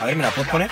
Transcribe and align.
A 0.00 0.04
ver, 0.04 0.16
¿me 0.16 0.22
la 0.22 0.30
puedes 0.30 0.50
poner? 0.50 0.70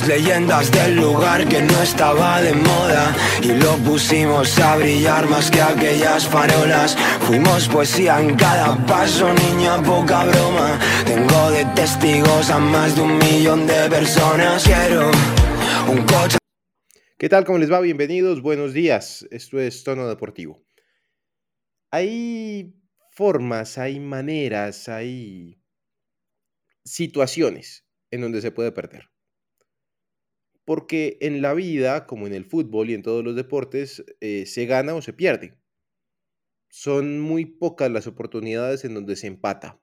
Leyendas 0.00 0.70
del 0.72 0.96
lugar 0.96 1.46
que 1.46 1.60
no 1.60 1.82
estaba 1.82 2.40
de 2.40 2.54
moda 2.54 3.14
y 3.42 3.52
lo 3.52 3.76
pusimos 3.84 4.58
a 4.58 4.76
brillar 4.76 5.28
más 5.28 5.50
que 5.50 5.60
aquellas 5.60 6.26
farolas. 6.26 6.96
Fuimos 7.26 7.68
poesía 7.68 8.18
en 8.18 8.34
cada 8.34 8.74
paso, 8.86 9.30
niña, 9.34 9.82
poca 9.82 10.24
broma. 10.24 10.80
Tengo 11.04 11.50
de 11.50 11.66
testigos 11.74 12.48
a 12.48 12.58
más 12.58 12.96
de 12.96 13.02
un 13.02 13.18
millón 13.18 13.66
de 13.66 13.90
personas. 13.90 14.64
Quiero 14.64 15.10
un 15.90 16.06
coche. 16.06 16.38
¿Qué 17.18 17.28
tal? 17.28 17.44
¿Cómo 17.44 17.58
les 17.58 17.70
va? 17.70 17.80
Bienvenidos, 17.80 18.40
buenos 18.40 18.72
días. 18.72 19.26
Esto 19.30 19.60
es 19.60 19.84
Tono 19.84 20.08
Deportivo. 20.08 20.64
Hay 21.90 22.74
formas, 23.10 23.76
hay 23.76 24.00
maneras, 24.00 24.88
hay 24.88 25.62
situaciones 26.82 27.86
en 28.10 28.22
donde 28.22 28.40
se 28.40 28.52
puede 28.52 28.72
perder. 28.72 29.11
Porque 30.64 31.18
en 31.20 31.40
la 31.42 31.54
vida, 31.54 32.06
como 32.06 32.26
en 32.26 32.34
el 32.34 32.44
fútbol 32.44 32.90
y 32.90 32.94
en 32.94 33.02
todos 33.02 33.24
los 33.24 33.36
deportes, 33.36 34.04
eh, 34.20 34.46
se 34.46 34.66
gana 34.66 34.94
o 34.94 35.02
se 35.02 35.12
pierde. 35.12 35.58
Son 36.70 37.20
muy 37.20 37.44
pocas 37.46 37.88
las 37.92 38.08
oportunidades 38.08 38.84
en 38.84 38.94
donde 38.94 39.14
se 39.14 39.28
empata. 39.28 39.80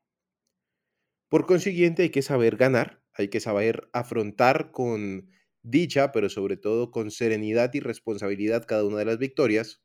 Por 1.30 1.46
consiguiente, 1.46 2.04
hay 2.04 2.10
que 2.10 2.22
saber 2.22 2.56
ganar, 2.58 3.04
hay 3.14 3.30
que 3.30 3.40
saber 3.40 3.90
afrontar 3.94 4.72
con 4.72 5.30
dicha, 5.64 6.12
pero 6.12 6.30
sobre 6.30 6.58
todo 6.58 6.92
con 6.92 7.12
serenidad 7.12 7.74
y 7.74 7.80
responsabilidad 7.80 8.66
cada 8.68 8.84
una 8.86 9.00
de 9.00 9.06
las 9.06 9.18
victorias, 9.20 9.82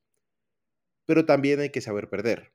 pero 1.06 1.24
también 1.26 1.60
hay 1.60 1.70
que 1.70 1.80
saber 1.80 2.08
perder. 2.08 2.52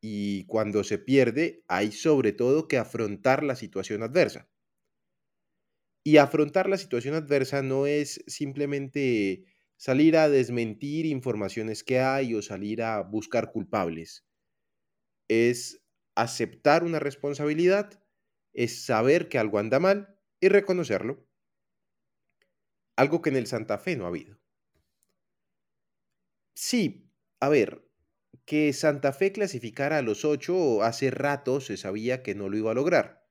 Y 0.00 0.46
cuando 0.46 0.84
se 0.84 0.98
pierde, 0.98 1.64
hay 1.68 1.92
sobre 1.92 2.32
todo 2.32 2.68
que 2.68 2.78
afrontar 2.78 3.44
la 3.44 3.56
situación 3.56 4.02
adversa. 4.02 4.48
Y 6.02 6.16
afrontar 6.16 6.68
la 6.68 6.76
situación 6.76 7.14
adversa 7.14 7.62
no 7.62 7.86
es 7.86 8.24
simplemente 8.26 9.44
salir 9.76 10.16
a 10.16 10.28
desmentir 10.28 11.06
informaciones 11.06 11.84
que 11.84 12.00
hay 12.00 12.34
o 12.34 12.42
salir 12.42 12.82
a 12.82 13.00
buscar 13.02 13.52
culpables. 13.52 14.24
Es 15.28 15.82
aceptar 16.16 16.84
una 16.84 16.98
responsabilidad, 16.98 18.02
es 18.52 18.84
saber 18.84 19.28
que 19.30 19.38
algo 19.38 19.58
anda 19.58 19.78
mal 19.80 20.18
y 20.40 20.48
reconocerlo. 20.48 21.26
Algo 22.96 23.22
que 23.22 23.30
en 23.30 23.36
el 23.36 23.46
Santa 23.46 23.78
Fe 23.78 23.96
no 23.96 24.04
ha 24.04 24.08
habido. 24.08 24.38
Sí, 26.54 27.10
a 27.40 27.48
ver, 27.48 27.88
que 28.44 28.72
Santa 28.74 29.12
Fe 29.14 29.32
clasificara 29.32 29.98
a 29.98 30.02
los 30.02 30.24
ocho 30.26 30.82
hace 30.82 31.10
rato 31.10 31.60
se 31.60 31.76
sabía 31.78 32.22
que 32.22 32.34
no 32.34 32.48
lo 32.50 32.56
iba 32.58 32.72
a 32.72 32.74
lograr. 32.74 33.26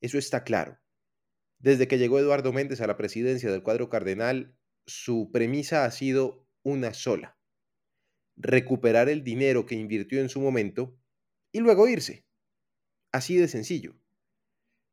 Eso 0.00 0.18
está 0.18 0.44
claro. 0.44 0.78
Desde 1.58 1.88
que 1.88 1.98
llegó 1.98 2.18
Eduardo 2.18 2.52
Méndez 2.52 2.80
a 2.80 2.86
la 2.86 2.96
presidencia 2.96 3.50
del 3.50 3.62
cuadro 3.62 3.88
cardenal, 3.88 4.56
su 4.86 5.30
premisa 5.32 5.84
ha 5.84 5.90
sido 5.90 6.46
una 6.62 6.94
sola. 6.94 7.38
Recuperar 8.36 9.08
el 9.08 9.24
dinero 9.24 9.66
que 9.66 9.74
invirtió 9.74 10.20
en 10.20 10.28
su 10.28 10.40
momento 10.40 10.96
y 11.52 11.60
luego 11.60 11.88
irse. 11.88 12.26
Así 13.12 13.36
de 13.36 13.48
sencillo. 13.48 13.98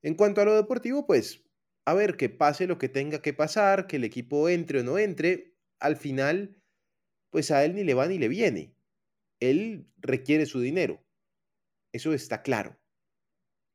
En 0.01 0.15
cuanto 0.15 0.41
a 0.41 0.45
lo 0.45 0.55
deportivo, 0.55 1.05
pues, 1.05 1.43
a 1.85 1.93
ver, 1.93 2.17
que 2.17 2.29
pase 2.29 2.65
lo 2.65 2.77
que 2.77 2.89
tenga 2.89 3.21
que 3.21 3.33
pasar, 3.33 3.85
que 3.85 3.97
el 3.97 4.03
equipo 4.03 4.49
entre 4.49 4.79
o 4.79 4.83
no 4.83 4.97
entre, 4.97 5.55
al 5.79 5.97
final, 5.97 6.61
pues 7.29 7.51
a 7.51 7.63
él 7.63 7.75
ni 7.75 7.83
le 7.83 7.93
va 7.93 8.07
ni 8.07 8.17
le 8.17 8.27
viene. 8.27 8.75
Él 9.39 9.91
requiere 9.97 10.45
su 10.45 10.59
dinero. 10.61 11.05
Eso 11.93 12.13
está 12.13 12.41
claro. 12.41 12.79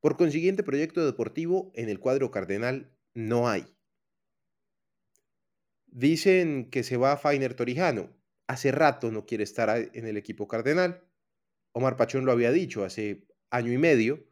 Por 0.01 0.17
consiguiente, 0.17 0.63
proyecto 0.63 1.05
deportivo 1.05 1.73
en 1.75 1.91
el 1.91 2.01
cuadro 2.01 2.31
cardenal 2.31 2.91
no 3.13 3.49
hay. 3.49 3.67
Dicen 5.87 6.71
que 6.71 6.83
se 6.83 6.97
va 6.97 7.19
Fainer 7.19 7.55
Torijano. 7.55 8.17
Hace 8.47 8.73
rato 8.73 9.11
no 9.11 9.27
quiere 9.27 9.45
estar 9.45 9.91
en 9.93 10.07
el 10.07 10.17
equipo 10.17 10.49
cardenal. 10.49 11.05
Omar 11.73 11.97
Pachón 11.97 12.25
lo 12.25 12.33
había 12.33 12.51
dicho 12.51 12.85
hace 12.85 13.27
año 13.51 13.73
y 13.73 13.79
medio. 13.79 14.27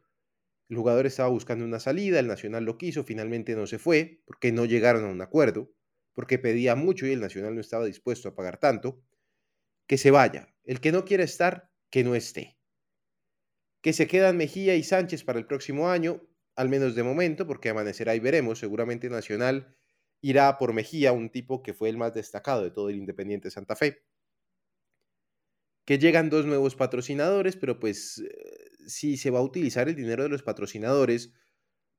El 0.69 0.77
jugador 0.77 1.05
estaba 1.05 1.29
buscando 1.29 1.65
una 1.65 1.79
salida, 1.79 2.19
el 2.19 2.27
Nacional 2.27 2.63
lo 2.63 2.77
quiso, 2.77 3.03
finalmente 3.03 3.55
no 3.55 3.65
se 3.65 3.79
fue, 3.79 4.21
porque 4.25 4.51
no 4.51 4.65
llegaron 4.65 5.05
a 5.05 5.09
un 5.09 5.21
acuerdo, 5.21 5.71
porque 6.13 6.37
pedía 6.37 6.75
mucho 6.75 7.05
y 7.07 7.11
el 7.11 7.21
Nacional 7.21 7.55
no 7.55 7.61
estaba 7.61 7.85
dispuesto 7.85 8.29
a 8.29 8.35
pagar 8.35 8.57
tanto. 8.57 9.01
Que 9.87 9.97
se 9.97 10.11
vaya. 10.11 10.53
El 10.63 10.79
que 10.79 10.91
no 10.91 11.05
quiera 11.05 11.23
estar, 11.23 11.71
que 11.89 12.03
no 12.03 12.15
esté 12.15 12.58
que 13.81 13.93
se 13.93 14.07
quedan 14.07 14.37
Mejía 14.37 14.75
y 14.75 14.83
Sánchez 14.83 15.23
para 15.23 15.39
el 15.39 15.45
próximo 15.45 15.89
año, 15.89 16.21
al 16.55 16.69
menos 16.69 16.95
de 16.95 17.03
momento, 17.03 17.47
porque 17.47 17.69
amanecerá 17.69 18.15
y 18.15 18.19
veremos. 18.19 18.59
Seguramente 18.59 19.09
Nacional 19.09 19.75
irá 20.21 20.57
por 20.57 20.73
Mejía, 20.73 21.13
un 21.13 21.29
tipo 21.29 21.63
que 21.63 21.73
fue 21.73 21.89
el 21.89 21.97
más 21.97 22.13
destacado 22.13 22.63
de 22.63 22.71
todo 22.71 22.89
el 22.89 22.97
Independiente 22.97 23.51
Santa 23.51 23.75
Fe. 23.75 24.03
Que 25.85 25.97
llegan 25.97 26.29
dos 26.29 26.45
nuevos 26.45 26.75
patrocinadores, 26.75 27.55
pero 27.55 27.79
pues 27.79 28.19
eh, 28.19 28.69
si 28.87 29.17
se 29.17 29.31
va 29.31 29.39
a 29.39 29.43
utilizar 29.43 29.87
el 29.87 29.95
dinero 29.95 30.23
de 30.23 30.29
los 30.29 30.43
patrocinadores 30.43 31.33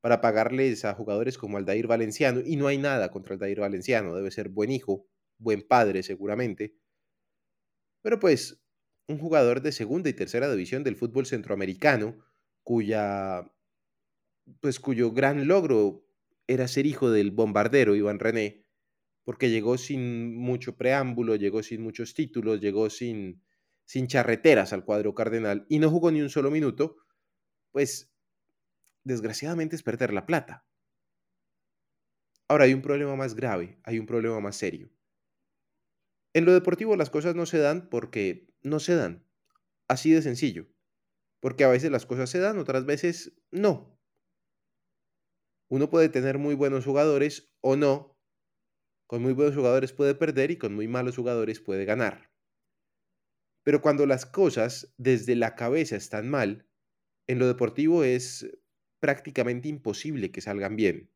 para 0.01 0.21
pagarles 0.21 0.85
a 0.85 0.95
jugadores 0.95 1.39
como 1.39 1.59
Aldair 1.59 1.87
Valenciano, 1.87 2.41
y 2.45 2.57
no 2.57 2.67
hay 2.69 2.79
nada 2.79 3.11
contra 3.11 3.35
Aldair 3.35 3.61
Valenciano, 3.61 4.15
debe 4.15 4.31
ser 4.31 4.49
buen 4.49 4.71
hijo, 4.71 5.07
buen 5.39 5.67
padre 5.67 6.03
seguramente. 6.03 6.75
Pero 8.03 8.19
pues 8.19 8.63
un 9.11 9.19
jugador 9.19 9.61
de 9.61 9.73
segunda 9.73 10.09
y 10.09 10.15
tercera 10.15 10.51
división 10.51 10.85
del 10.85 10.97
fútbol 10.97 11.27
centroamericano, 11.27 12.17
cuya, 12.63 13.51
pues 14.61 14.79
cuyo 14.79 15.13
gran 15.13 15.49
logro 15.49 16.07
era 16.47 16.69
ser 16.69 16.87
hijo 16.87 17.11
del 17.11 17.31
bombardero 17.33 17.97
Iván 17.97 18.19
René, 18.19 18.67
porque 19.25 19.51
llegó 19.51 19.79
sin 19.79 20.37
mucho 20.37 20.77
preámbulo, 20.77 21.37
llegó 21.37 21.63
sin 21.63 21.83
muchos 21.83 22.15
títulos, 22.15 22.61
llegó 22.61 22.89
sin, 22.89 23.43
sin 23.85 24.07
charreteras 24.07 24.73
al 24.73 24.85
cuadro 24.85 25.15
cardenal 25.15 25.67
y 25.69 25.79
no 25.79 25.91
jugó 25.91 26.11
ni 26.11 26.23
un 26.23 26.31
solo 26.31 26.51
minuto, 26.51 26.97
pues 27.73 28.13
desgraciadamente 29.05 29.77
es 29.77 29.83
perder 29.83 30.13
la 30.13 30.27
plata. 30.27 30.67
Ahora 32.49 32.65
hay 32.65 32.75
un 32.75 32.83
problema 32.83 33.15
más 33.17 33.35
grave, 33.35 33.79
hay 33.85 33.99
un 33.99 34.07
problema 34.07 34.41
más 34.41 34.57
serio. 34.57 34.91
En 36.33 36.45
lo 36.45 36.53
deportivo 36.53 36.97
las 36.97 37.11
cosas 37.11 37.35
no 37.35 37.47
se 37.47 37.59
dan 37.59 37.89
porque 37.89 38.49
no 38.63 38.79
se 38.81 38.95
dan. 38.95 39.27
Así 39.89 40.13
de 40.13 40.23
sencillo. 40.23 40.69
Porque 41.41 41.65
a 41.65 41.69
veces 41.69 41.91
las 41.91 42.07
cosas 42.07 42.31
se 42.31 42.39
dan, 42.39 42.59
otras 42.59 42.85
veces 42.85 43.41
no. 43.51 43.99
Uno 45.69 45.89
puede 45.89 46.09
tener 46.09 46.39
muy 46.39 46.55
buenos 46.55 46.85
jugadores 46.85 47.55
o 47.61 47.77
no. 47.77 48.19
Con 49.07 49.23
muy 49.23 49.33
buenos 49.33 49.57
jugadores 49.57 49.93
puede 49.93 50.15
perder 50.15 50.51
y 50.51 50.59
con 50.59 50.75
muy 50.75 50.87
malos 50.87 51.17
jugadores 51.17 51.61
puede 51.61 51.85
ganar. 51.85 52.31
Pero 53.63 53.83
cuando 53.83 54.07
las 54.07 54.27
cosas 54.27 54.95
desde 54.99 55.35
la 55.37 55.55
cabeza 55.55 55.97
están 55.97 56.29
mal, 56.29 56.69
en 57.27 57.39
lo 57.39 57.47
deportivo 57.47 58.05
es 58.05 58.59
prácticamente 59.01 59.69
imposible 59.69 60.31
que 60.31 60.41
salgan 60.41 60.77
bien. 60.77 61.11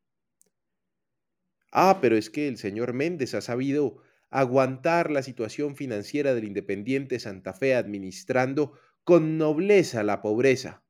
Ah, 1.72 1.98
pero 2.00 2.16
es 2.16 2.30
que 2.30 2.48
el 2.48 2.56
señor 2.56 2.92
Méndez 2.92 3.34
ha 3.34 3.40
sabido 3.40 4.02
aguantar 4.34 5.12
la 5.12 5.22
situación 5.22 5.76
financiera 5.76 6.34
del 6.34 6.42
Independiente 6.42 7.20
Santa 7.20 7.52
Fe 7.52 7.76
administrando 7.76 8.72
con 9.04 9.38
nobleza 9.38 10.02
la 10.02 10.22
pobreza, 10.22 10.84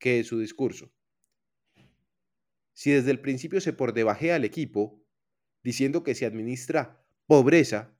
que 0.00 0.18
es 0.18 0.26
su 0.26 0.40
discurso. 0.40 0.92
Si 2.74 2.90
desde 2.90 3.12
el 3.12 3.20
principio 3.20 3.60
se 3.60 3.72
por 3.72 3.92
debajea 3.92 4.34
al 4.34 4.44
equipo, 4.44 5.00
diciendo 5.62 6.02
que 6.02 6.16
se 6.16 6.26
administra 6.26 7.06
pobreza, 7.26 7.96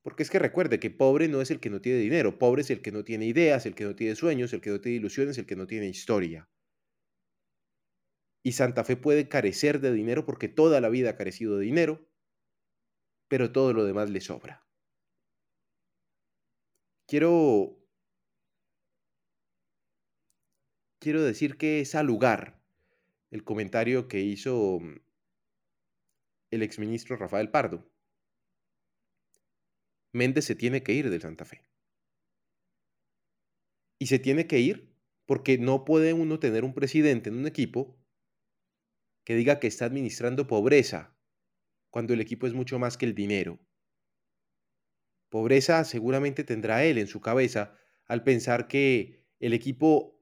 porque 0.00 0.22
es 0.22 0.30
que 0.30 0.38
recuerde 0.38 0.80
que 0.80 0.90
pobre 0.90 1.28
no 1.28 1.42
es 1.42 1.50
el 1.50 1.60
que 1.60 1.68
no 1.68 1.82
tiene 1.82 1.98
dinero, 1.98 2.38
pobre 2.38 2.62
es 2.62 2.70
el 2.70 2.80
que 2.80 2.92
no 2.92 3.04
tiene 3.04 3.26
ideas, 3.26 3.66
el 3.66 3.74
que 3.74 3.84
no 3.84 3.94
tiene 3.94 4.14
sueños, 4.16 4.54
el 4.54 4.62
que 4.62 4.70
no 4.70 4.80
tiene 4.80 4.96
ilusiones, 4.96 5.36
el 5.36 5.44
que 5.44 5.56
no 5.56 5.66
tiene 5.66 5.86
historia. 5.86 6.48
Y 8.42 8.52
Santa 8.52 8.84
Fe 8.84 8.96
puede 8.96 9.28
carecer 9.28 9.80
de 9.80 9.92
dinero 9.92 10.24
porque 10.24 10.48
toda 10.48 10.80
la 10.80 10.88
vida 10.88 11.10
ha 11.10 11.16
carecido 11.16 11.58
de 11.58 11.66
dinero, 11.66 12.08
pero 13.32 13.50
todo 13.50 13.72
lo 13.72 13.86
demás 13.86 14.10
le 14.10 14.20
sobra. 14.20 14.62
Quiero 17.06 17.82
quiero 20.98 21.22
decir 21.22 21.56
que 21.56 21.80
es 21.80 21.94
al 21.94 22.08
lugar 22.08 22.62
el 23.30 23.42
comentario 23.42 24.06
que 24.06 24.20
hizo 24.20 24.80
mm, 24.80 25.00
el 26.50 26.62
exministro 26.62 27.16
Rafael 27.16 27.50
Pardo. 27.50 27.90
Méndez 30.12 30.44
se 30.44 30.54
tiene 30.54 30.82
que 30.82 30.92
ir 30.92 31.08
del 31.08 31.22
Santa 31.22 31.46
Fe. 31.46 31.62
Y 33.98 34.08
se 34.08 34.18
tiene 34.18 34.46
que 34.46 34.58
ir 34.58 34.94
porque 35.24 35.56
no 35.56 35.86
puede 35.86 36.12
uno 36.12 36.38
tener 36.38 36.64
un 36.64 36.74
presidente 36.74 37.30
en 37.30 37.36
un 37.36 37.46
equipo 37.46 37.98
que 39.24 39.36
diga 39.36 39.58
que 39.58 39.68
está 39.68 39.86
administrando 39.86 40.46
pobreza 40.46 41.16
cuando 41.92 42.14
el 42.14 42.22
equipo 42.22 42.46
es 42.46 42.54
mucho 42.54 42.78
más 42.78 42.96
que 42.96 43.04
el 43.04 43.14
dinero. 43.14 43.60
Pobreza 45.28 45.84
seguramente 45.84 46.42
tendrá 46.42 46.84
él 46.84 46.96
en 46.96 47.06
su 47.06 47.20
cabeza 47.20 47.76
al 48.06 48.24
pensar 48.24 48.66
que 48.66 49.26
el 49.40 49.52
equipo 49.52 50.18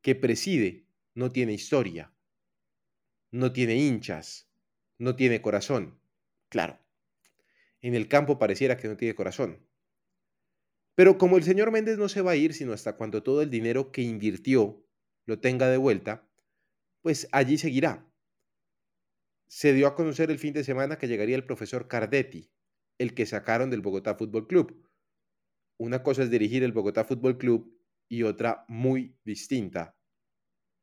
que 0.00 0.14
preside 0.14 0.86
no 1.14 1.32
tiene 1.32 1.54
historia, 1.54 2.14
no 3.32 3.52
tiene 3.52 3.74
hinchas, 3.74 4.48
no 4.96 5.16
tiene 5.16 5.42
corazón. 5.42 5.98
Claro, 6.48 6.78
en 7.80 7.96
el 7.96 8.06
campo 8.06 8.38
pareciera 8.38 8.76
que 8.76 8.86
no 8.86 8.96
tiene 8.96 9.16
corazón. 9.16 9.66
Pero 10.94 11.18
como 11.18 11.36
el 11.36 11.42
señor 11.42 11.72
Méndez 11.72 11.98
no 11.98 12.08
se 12.08 12.22
va 12.22 12.30
a 12.30 12.36
ir 12.36 12.54
sino 12.54 12.72
hasta 12.72 12.96
cuando 12.96 13.24
todo 13.24 13.42
el 13.42 13.50
dinero 13.50 13.90
que 13.90 14.02
invirtió 14.02 14.86
lo 15.26 15.40
tenga 15.40 15.68
de 15.68 15.78
vuelta, 15.78 16.28
pues 17.00 17.26
allí 17.32 17.58
seguirá. 17.58 18.06
Se 19.54 19.74
dio 19.74 19.86
a 19.86 19.94
conocer 19.94 20.30
el 20.30 20.38
fin 20.38 20.54
de 20.54 20.64
semana 20.64 20.96
que 20.96 21.08
llegaría 21.08 21.36
el 21.36 21.44
profesor 21.44 21.86
Cardetti, 21.86 22.50
el 22.96 23.14
que 23.14 23.26
sacaron 23.26 23.68
del 23.68 23.82
Bogotá 23.82 24.14
Fútbol 24.14 24.46
Club. 24.46 24.88
Una 25.76 26.02
cosa 26.02 26.22
es 26.22 26.30
dirigir 26.30 26.62
el 26.62 26.72
Bogotá 26.72 27.04
Fútbol 27.04 27.36
Club 27.36 27.78
y 28.08 28.22
otra 28.22 28.64
muy 28.66 29.14
distinta 29.24 29.94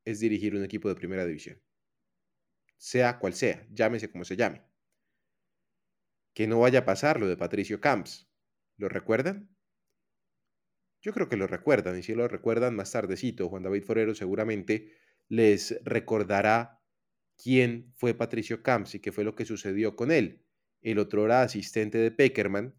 es 0.06 0.20
dirigir 0.20 0.56
un 0.56 0.64
equipo 0.64 0.88
de 0.88 0.94
primera 0.94 1.26
división. 1.26 1.60
Sea 2.78 3.18
cual 3.18 3.34
sea, 3.34 3.66
llámese 3.72 4.12
como 4.12 4.24
se 4.24 4.38
llame. 4.38 4.62
Que 6.36 6.46
no 6.46 6.60
vaya 6.60 6.82
a 6.82 6.86
pasar 6.86 7.20
lo 7.20 7.28
de 7.28 7.38
Patricio 7.38 7.82
Camps. 7.82 8.30
¿Lo 8.78 8.88
recuerdan? 8.88 9.50
Yo 11.02 11.12
creo 11.12 11.28
que 11.28 11.38
lo 11.38 11.48
recuerdan, 11.48 11.98
y 11.98 12.04
si 12.04 12.14
lo 12.14 12.28
recuerdan 12.28 12.76
más 12.76 12.92
tardecito, 12.92 13.50
Juan 13.50 13.64
David 13.64 13.84
Forero 13.84 14.14
seguramente 14.14 14.96
les 15.28 15.84
recordará 15.84 16.79
quién 17.42 17.94
fue 17.96 18.14
Patricio 18.14 18.62
Camps 18.62 18.96
y 18.96 19.00
qué 19.00 19.12
fue 19.12 19.24
lo 19.24 19.36
que 19.36 19.46
sucedió 19.46 19.96
con 19.96 20.12
él 20.12 20.44
el 20.82 21.00
otro 21.00 21.26
era 21.26 21.42
asistente 21.42 21.98
de 21.98 22.12
Peckerman, 22.12 22.76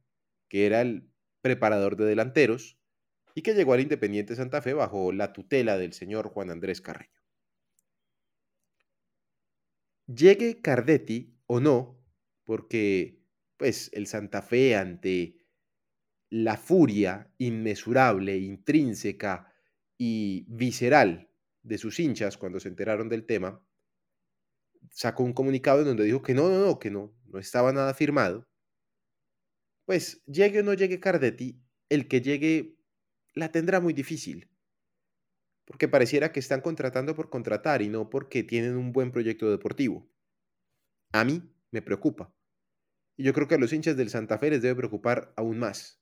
que 0.48 0.66
era 0.66 0.80
el 0.80 1.10
preparador 1.42 1.96
de 1.96 2.06
delanteros, 2.06 2.78
y 3.34 3.42
que 3.42 3.54
llegó 3.54 3.74
al 3.74 3.80
Independiente 3.80 4.34
Santa 4.34 4.60
Fe 4.62 4.74
bajo 4.74 5.12
la 5.12 5.32
tutela 5.32 5.78
del 5.78 5.92
señor 5.92 6.28
Juan 6.28 6.50
Andrés 6.50 6.80
Carreño. 6.80 7.20
Llegue 10.06 10.60
Cardetti 10.60 11.38
o 11.46 11.60
no, 11.60 12.02
porque 12.44 13.22
pues 13.56 13.90
el 13.92 14.06
Santa 14.06 14.42
Fe 14.42 14.74
ante 14.74 15.36
la 16.30 16.56
furia 16.56 17.32
inmesurable, 17.38 18.36
intrínseca 18.38 19.52
y 19.96 20.46
visceral 20.48 21.30
de 21.62 21.78
sus 21.78 22.00
hinchas 22.00 22.36
cuando 22.36 22.58
se 22.58 22.68
enteraron 22.68 23.08
del 23.08 23.26
tema, 23.26 23.64
sacó 24.90 25.22
un 25.22 25.32
comunicado 25.32 25.80
en 25.80 25.86
donde 25.86 26.04
dijo 26.04 26.22
que 26.22 26.34
no, 26.34 26.48
no, 26.48 26.64
no, 26.64 26.78
que 26.78 26.90
no, 26.90 27.14
no 27.26 27.38
estaba 27.38 27.72
nada 27.72 27.94
firmado, 27.94 28.48
pues 29.86 30.22
llegue 30.26 30.60
o 30.60 30.62
no 30.62 30.74
llegue 30.74 31.00
Cardetti, 31.00 31.60
el 31.88 32.06
que 32.08 32.20
llegue 32.20 32.78
la 33.34 33.50
tendrá 33.50 33.80
muy 33.80 33.92
difícil. 33.92 34.48
Porque 35.64 35.88
pareciera 35.88 36.32
que 36.32 36.40
están 36.40 36.60
contratando 36.60 37.14
por 37.14 37.30
contratar 37.30 37.82
y 37.82 37.88
no 37.88 38.10
porque 38.10 38.42
tienen 38.42 38.76
un 38.76 38.92
buen 38.92 39.12
proyecto 39.12 39.50
deportivo. 39.50 40.08
A 41.12 41.24
mí 41.24 41.42
me 41.70 41.82
preocupa. 41.82 42.34
Y 43.16 43.24
yo 43.24 43.32
creo 43.32 43.48
que 43.48 43.56
a 43.56 43.58
los 43.58 43.72
hinchas 43.72 43.96
del 43.96 44.10
Santa 44.10 44.38
Fe 44.38 44.50
les 44.50 44.62
debe 44.62 44.76
preocupar 44.76 45.32
aún 45.36 45.58
más. 45.58 46.00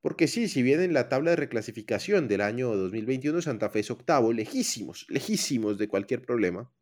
Porque 0.00 0.28
sí, 0.28 0.48
si 0.48 0.62
bien 0.62 0.80
en 0.80 0.94
la 0.94 1.08
tabla 1.08 1.30
de 1.30 1.36
reclasificación 1.36 2.28
del 2.28 2.40
año 2.40 2.74
2021 2.76 3.42
Santa 3.42 3.70
Fe 3.70 3.80
es 3.80 3.90
octavo, 3.90 4.32
lejísimos, 4.32 5.04
lejísimos 5.08 5.78
de 5.78 5.88
cualquier 5.88 6.22
problema. 6.22 6.72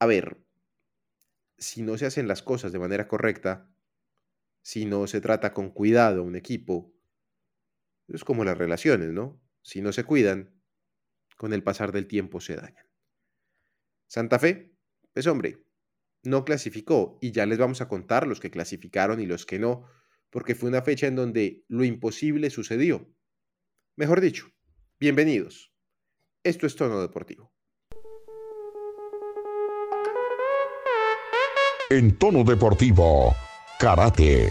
A 0.00 0.06
ver, 0.06 0.38
si 1.58 1.82
no 1.82 1.98
se 1.98 2.06
hacen 2.06 2.28
las 2.28 2.42
cosas 2.42 2.72
de 2.72 2.78
manera 2.78 3.08
correcta, 3.08 3.68
si 4.62 4.86
no 4.86 5.06
se 5.06 5.20
trata 5.20 5.52
con 5.52 5.70
cuidado 5.70 6.20
a 6.20 6.24
un 6.24 6.36
equipo, 6.36 6.94
es 8.06 8.24
como 8.24 8.44
las 8.44 8.56
relaciones, 8.56 9.10
¿no? 9.10 9.40
Si 9.62 9.80
no 9.80 9.92
se 9.92 10.04
cuidan, 10.04 10.54
con 11.36 11.52
el 11.52 11.62
pasar 11.62 11.92
del 11.92 12.06
tiempo 12.06 12.40
se 12.40 12.56
dañan. 12.56 12.86
Santa 14.06 14.38
Fe, 14.38 14.72
pues 15.12 15.26
hombre, 15.26 15.64
no 16.22 16.44
clasificó 16.44 17.18
y 17.20 17.32
ya 17.32 17.46
les 17.46 17.58
vamos 17.58 17.80
a 17.80 17.88
contar 17.88 18.26
los 18.26 18.40
que 18.40 18.50
clasificaron 18.50 19.20
y 19.20 19.26
los 19.26 19.46
que 19.46 19.58
no, 19.58 19.86
porque 20.30 20.54
fue 20.54 20.68
una 20.68 20.82
fecha 20.82 21.06
en 21.06 21.16
donde 21.16 21.64
lo 21.68 21.84
imposible 21.84 22.50
sucedió. 22.50 23.12
Mejor 23.96 24.20
dicho, 24.20 24.46
bienvenidos. 25.00 25.72
Esto 26.44 26.66
es 26.66 26.76
Tono 26.76 27.00
Deportivo. 27.00 27.57
En 31.90 32.18
tono 32.18 32.44
deportivo, 32.44 33.34
karate. 33.78 34.50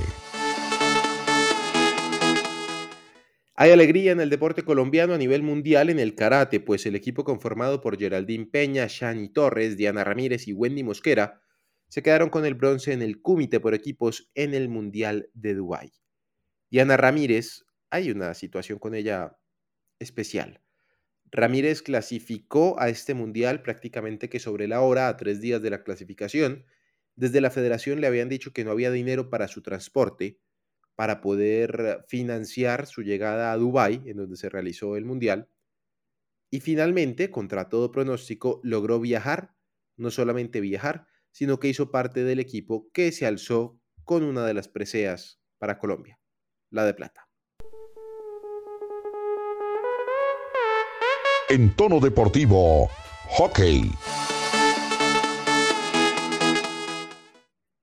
Hay 3.56 3.72
alegría 3.72 4.12
en 4.12 4.20
el 4.20 4.32
deporte 4.32 4.64
colombiano 4.64 5.14
a 5.14 5.20
nivel 5.20 5.44
mundial 5.44 5.92
en 5.92 6.00
el 6.00 6.16
karate, 6.16 6.60
pues 6.60 6.88
el 6.88 6.96
equipo 6.96 7.24
conformado 7.24 7.80
por 7.80 8.00
Geraldine 8.00 8.48
Peña, 8.48 8.88
Shani 8.90 9.30
Torres, 9.30 9.78
Diana 9.78 10.04
Ramírez 10.04 10.48
y 10.48 10.54
Wendy 10.54 10.84
Mosquera 10.84 11.42
se 11.90 12.02
quedaron 12.02 12.30
con 12.30 12.44
el 12.44 12.56
bronce 12.56 12.92
en 12.92 13.04
el 13.04 13.22
cúmite 13.22 13.60
por 13.60 13.76
equipos 13.76 14.32
en 14.34 14.56
el 14.56 14.68
Mundial 14.68 15.30
de 15.34 15.54
Dubái. 15.54 15.94
Diana 16.72 16.98
Ramírez, 16.98 17.66
hay 17.92 18.10
una 18.10 18.34
situación 18.34 18.80
con 18.80 18.96
ella 18.96 19.38
especial. 20.00 20.62
Ramírez 21.32 21.84
clasificó 21.84 22.80
a 22.80 22.90
este 22.90 23.14
mundial 23.14 23.62
prácticamente 23.62 24.28
que 24.28 24.40
sobre 24.40 24.68
la 24.68 24.82
hora, 24.82 25.08
a 25.08 25.18
tres 25.18 25.40
días 25.40 25.62
de 25.62 25.70
la 25.70 25.84
clasificación, 25.84 26.66
desde 27.18 27.42
la 27.42 27.50
federación 27.50 28.00
le 28.00 28.08
habían 28.08 28.30
dicho 28.30 28.54
que 28.54 28.64
no 28.64 28.72
había 28.72 28.92
dinero 28.92 29.30
para 29.30 29.48
su 29.48 29.62
transporte, 29.62 30.40
para 30.96 31.20
poder 31.20 32.06
financiar 32.08 32.86
su 32.86 33.02
llegada 33.02 33.52
a 33.52 33.58
Dubái, 33.58 34.04
en 34.06 34.18
donde 34.18 34.38
se 34.38 34.50
realizó 34.50 34.96
el 34.96 35.04
Mundial. 35.04 35.50
Y 36.52 36.60
finalmente, 36.60 37.30
contra 37.30 37.70
todo 37.70 37.92
pronóstico, 37.92 38.62
logró 38.64 39.00
viajar, 39.00 39.56
no 39.98 40.12
solamente 40.12 40.62
viajar, 40.62 41.08
sino 41.32 41.60
que 41.60 41.68
hizo 41.68 41.92
parte 41.92 42.24
del 42.24 42.40
equipo 42.40 42.90
que 42.94 43.12
se 43.12 43.26
alzó 43.26 43.82
con 44.04 44.24
una 44.24 44.46
de 44.46 44.54
las 44.54 44.68
preseas 44.68 45.42
para 45.58 45.80
Colombia, 45.80 46.20
la 46.70 46.86
de 46.86 46.94
plata. 46.94 47.28
En 51.50 51.76
tono 51.76 52.00
deportivo, 52.00 52.90
hockey. 53.30 53.90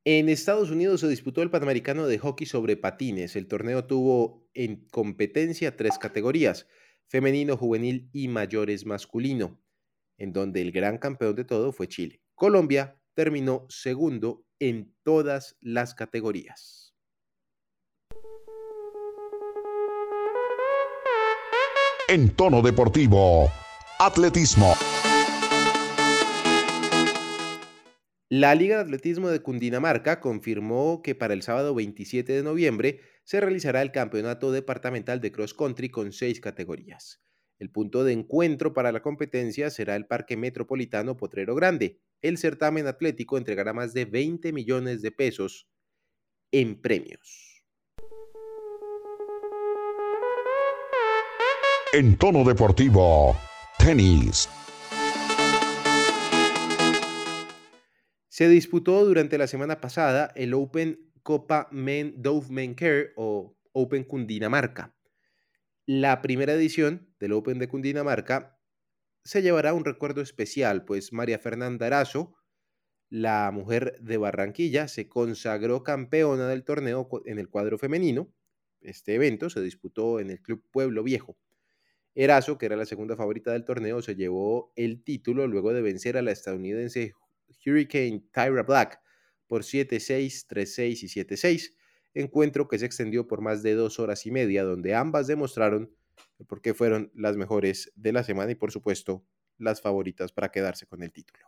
En 0.06 0.28
Estados 0.28 0.70
Unidos 0.70 1.00
se 1.00 1.08
disputó 1.08 1.40
el 1.40 1.50
Panamericano 1.50 2.06
de 2.06 2.18
Hockey 2.18 2.46
sobre 2.46 2.76
patines. 2.76 3.36
El 3.36 3.48
torneo 3.48 3.86
tuvo 3.86 4.46
en 4.52 4.86
competencia 4.90 5.76
tres 5.76 5.96
categorías, 5.96 6.66
femenino, 7.06 7.56
juvenil 7.56 8.10
y 8.12 8.28
mayores 8.28 8.84
masculino, 8.84 9.62
en 10.18 10.34
donde 10.34 10.60
el 10.60 10.72
gran 10.72 10.98
campeón 10.98 11.34
de 11.36 11.44
todo 11.44 11.72
fue 11.72 11.88
Chile. 11.88 12.20
Colombia 12.34 13.00
terminó 13.14 13.64
segundo 13.70 14.44
en 14.58 14.94
todas 15.04 15.56
las 15.62 15.94
categorías. 15.94 16.94
En 22.10 22.28
tono 22.28 22.60
deportivo, 22.60 23.50
atletismo. 23.98 24.74
La 28.30 28.54
Liga 28.54 28.76
de 28.76 28.82
Atletismo 28.84 29.28
de 29.28 29.42
Cundinamarca 29.42 30.18
confirmó 30.18 31.02
que 31.02 31.14
para 31.14 31.34
el 31.34 31.42
sábado 31.42 31.74
27 31.74 32.32
de 32.32 32.42
noviembre 32.42 33.00
se 33.22 33.38
realizará 33.38 33.82
el 33.82 33.92
Campeonato 33.92 34.50
Departamental 34.50 35.20
de 35.20 35.30
Cross 35.30 35.52
Country 35.52 35.90
con 35.90 36.10
seis 36.10 36.40
categorías. 36.40 37.22
El 37.58 37.70
punto 37.70 38.02
de 38.02 38.14
encuentro 38.14 38.72
para 38.72 38.92
la 38.92 39.02
competencia 39.02 39.68
será 39.68 39.94
el 39.94 40.06
Parque 40.06 40.38
Metropolitano 40.38 41.18
Potrero 41.18 41.54
Grande. 41.54 42.00
El 42.22 42.38
certamen 42.38 42.86
atlético 42.86 43.36
entregará 43.36 43.74
más 43.74 43.92
de 43.92 44.06
20 44.06 44.54
millones 44.54 45.02
de 45.02 45.10
pesos 45.10 45.68
en 46.50 46.80
premios. 46.80 47.62
En 51.92 52.16
tono 52.16 52.42
deportivo, 52.42 53.36
tenis. 53.78 54.48
Se 58.34 58.48
disputó 58.48 59.04
durante 59.04 59.38
la 59.38 59.46
semana 59.46 59.80
pasada 59.80 60.32
el 60.34 60.54
Open 60.54 61.12
Copa 61.22 61.68
Men 61.70 62.14
Dove 62.16 62.48
Men 62.50 62.74
Care 62.74 63.12
o 63.14 63.56
Open 63.70 64.02
Cundinamarca. 64.02 64.92
La 65.86 66.20
primera 66.20 66.54
edición 66.54 67.14
del 67.20 67.30
Open 67.30 67.60
de 67.60 67.68
Cundinamarca 67.68 68.58
se 69.22 69.40
llevará 69.40 69.72
un 69.72 69.84
recuerdo 69.84 70.20
especial, 70.20 70.84
pues 70.84 71.12
María 71.12 71.38
Fernanda 71.38 71.86
Arazo, 71.86 72.34
la 73.08 73.52
mujer 73.52 74.00
de 74.00 74.16
Barranquilla, 74.16 74.88
se 74.88 75.08
consagró 75.08 75.84
campeona 75.84 76.48
del 76.48 76.64
torneo 76.64 77.08
en 77.26 77.38
el 77.38 77.48
cuadro 77.48 77.78
femenino, 77.78 78.34
Este 78.80 79.14
evento 79.14 79.48
se 79.48 79.60
disputó 79.60 80.18
en 80.18 80.30
el 80.30 80.42
Club 80.42 80.60
Pueblo 80.72 81.04
Viejo. 81.04 81.38
Erazo, 82.16 82.58
que 82.58 82.66
era 82.66 82.74
la 82.74 82.84
segunda 82.84 83.14
favorita 83.14 83.52
del 83.52 83.64
torneo, 83.64 84.02
se 84.02 84.16
llevó 84.16 84.72
el 84.74 85.04
título 85.04 85.46
luego 85.46 85.72
de 85.72 85.82
vencer 85.82 86.16
a 86.16 86.22
la 86.22 86.32
estadounidense 86.32 87.14
Hurricane 87.64 88.24
Tyra 88.30 88.62
Black 88.62 89.00
por 89.46 89.62
7-6, 89.62 90.46
3-6 90.48 91.02
y 91.02 91.24
7-6, 91.24 91.74
encuentro 92.14 92.68
que 92.68 92.78
se 92.78 92.86
extendió 92.86 93.26
por 93.26 93.40
más 93.40 93.62
de 93.62 93.74
dos 93.74 93.98
horas 93.98 94.26
y 94.26 94.30
media, 94.30 94.64
donde 94.64 94.94
ambas 94.94 95.26
demostraron 95.26 95.94
por 96.46 96.60
qué 96.60 96.74
fueron 96.74 97.10
las 97.14 97.36
mejores 97.36 97.92
de 97.94 98.12
la 98.12 98.22
semana 98.22 98.52
y 98.52 98.54
por 98.54 98.72
supuesto 98.72 99.24
las 99.58 99.80
favoritas 99.80 100.32
para 100.32 100.50
quedarse 100.50 100.86
con 100.86 101.02
el 101.02 101.12
título. 101.12 101.46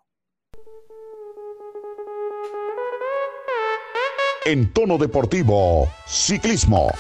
En 4.44 4.72
tono 4.72 4.96
deportivo, 4.96 5.88
ciclismo. 6.06 6.90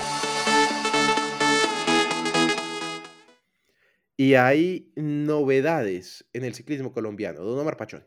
Y 4.16 4.34
hay 4.34 4.90
novedades 4.96 6.26
en 6.32 6.44
el 6.44 6.54
ciclismo 6.54 6.92
colombiano. 6.92 7.42
Don 7.42 7.58
Omar 7.58 7.76
Pachón. 7.76 8.04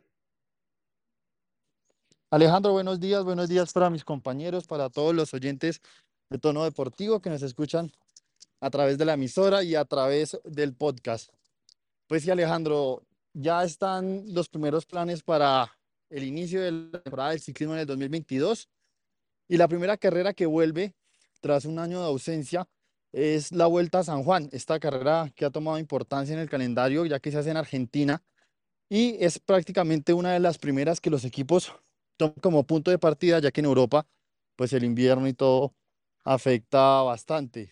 Alejandro, 2.31 2.73
buenos 2.73 2.99
días, 2.99 3.23
buenos 3.23 3.49
días 3.49 3.73
para 3.73 3.89
mis 3.89 4.05
compañeros, 4.05 4.67
para 4.67 4.91
todos 4.91 5.15
los 5.15 5.33
oyentes 5.33 5.81
de 6.29 6.37
Tono 6.37 6.63
Deportivo 6.63 7.21
que 7.21 7.31
nos 7.31 7.41
escuchan 7.41 7.91
a 8.61 8.69
través 8.69 8.99
de 8.99 9.05
la 9.05 9.13
emisora 9.13 9.63
y 9.63 9.73
a 9.73 9.83
través 9.83 10.39
del 10.43 10.75
podcast. 10.75 11.33
Pues 12.05 12.21
sí, 12.21 12.29
Alejandro, 12.29 13.01
ya 13.33 13.63
están 13.63 14.25
los 14.31 14.47
primeros 14.47 14.85
planes 14.85 15.23
para 15.23 15.75
el 16.11 16.23
inicio 16.23 16.61
de 16.61 16.71
la 16.71 17.01
temporada 17.01 17.31
del 17.31 17.39
ciclismo 17.39 17.73
en 17.73 17.79
el 17.79 17.87
2022 17.87 18.69
y 19.47 19.57
la 19.57 19.67
primera 19.67 19.97
carrera 19.97 20.35
que 20.35 20.45
vuelve 20.45 20.93
tras 21.41 21.65
un 21.65 21.79
año 21.79 21.99
de 21.99 22.09
ausencia 22.09 22.69
es 23.11 23.51
la 23.51 23.65
Vuelta 23.65 23.99
a 23.99 24.03
San 24.03 24.23
Juan, 24.23 24.49
esta 24.51 24.79
carrera 24.79 25.31
que 25.35 25.45
ha 25.45 25.49
tomado 25.49 25.79
importancia 25.79 26.35
en 26.35 26.41
el 26.41 26.49
calendario 26.49 27.07
ya 27.07 27.19
que 27.19 27.31
se 27.31 27.39
hace 27.39 27.49
en 27.49 27.57
Argentina 27.57 28.21
y 28.87 29.17
es 29.19 29.39
prácticamente 29.39 30.13
una 30.13 30.33
de 30.33 30.39
las 30.39 30.59
primeras 30.59 31.01
que 31.01 31.09
los 31.09 31.25
equipos 31.25 31.73
como 32.41 32.63
punto 32.65 32.91
de 32.91 32.99
partida 32.99 33.39
ya 33.39 33.51
que 33.51 33.61
en 33.61 33.65
Europa 33.65 34.05
pues 34.55 34.73
el 34.73 34.83
invierno 34.83 35.27
y 35.27 35.33
todo 35.33 35.73
afecta 36.25 37.01
bastante. 37.01 37.71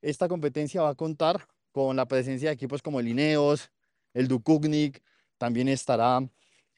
Esta 0.00 0.28
competencia 0.28 0.82
va 0.82 0.90
a 0.90 0.94
contar 0.94 1.46
con 1.72 1.96
la 1.96 2.06
presencia 2.06 2.48
de 2.48 2.54
equipos 2.54 2.80
como 2.82 3.00
el 3.00 3.08
Ineos, 3.08 3.70
el 4.14 4.26
Dukugnik, 4.26 5.02
también 5.36 5.68
estará 5.68 6.20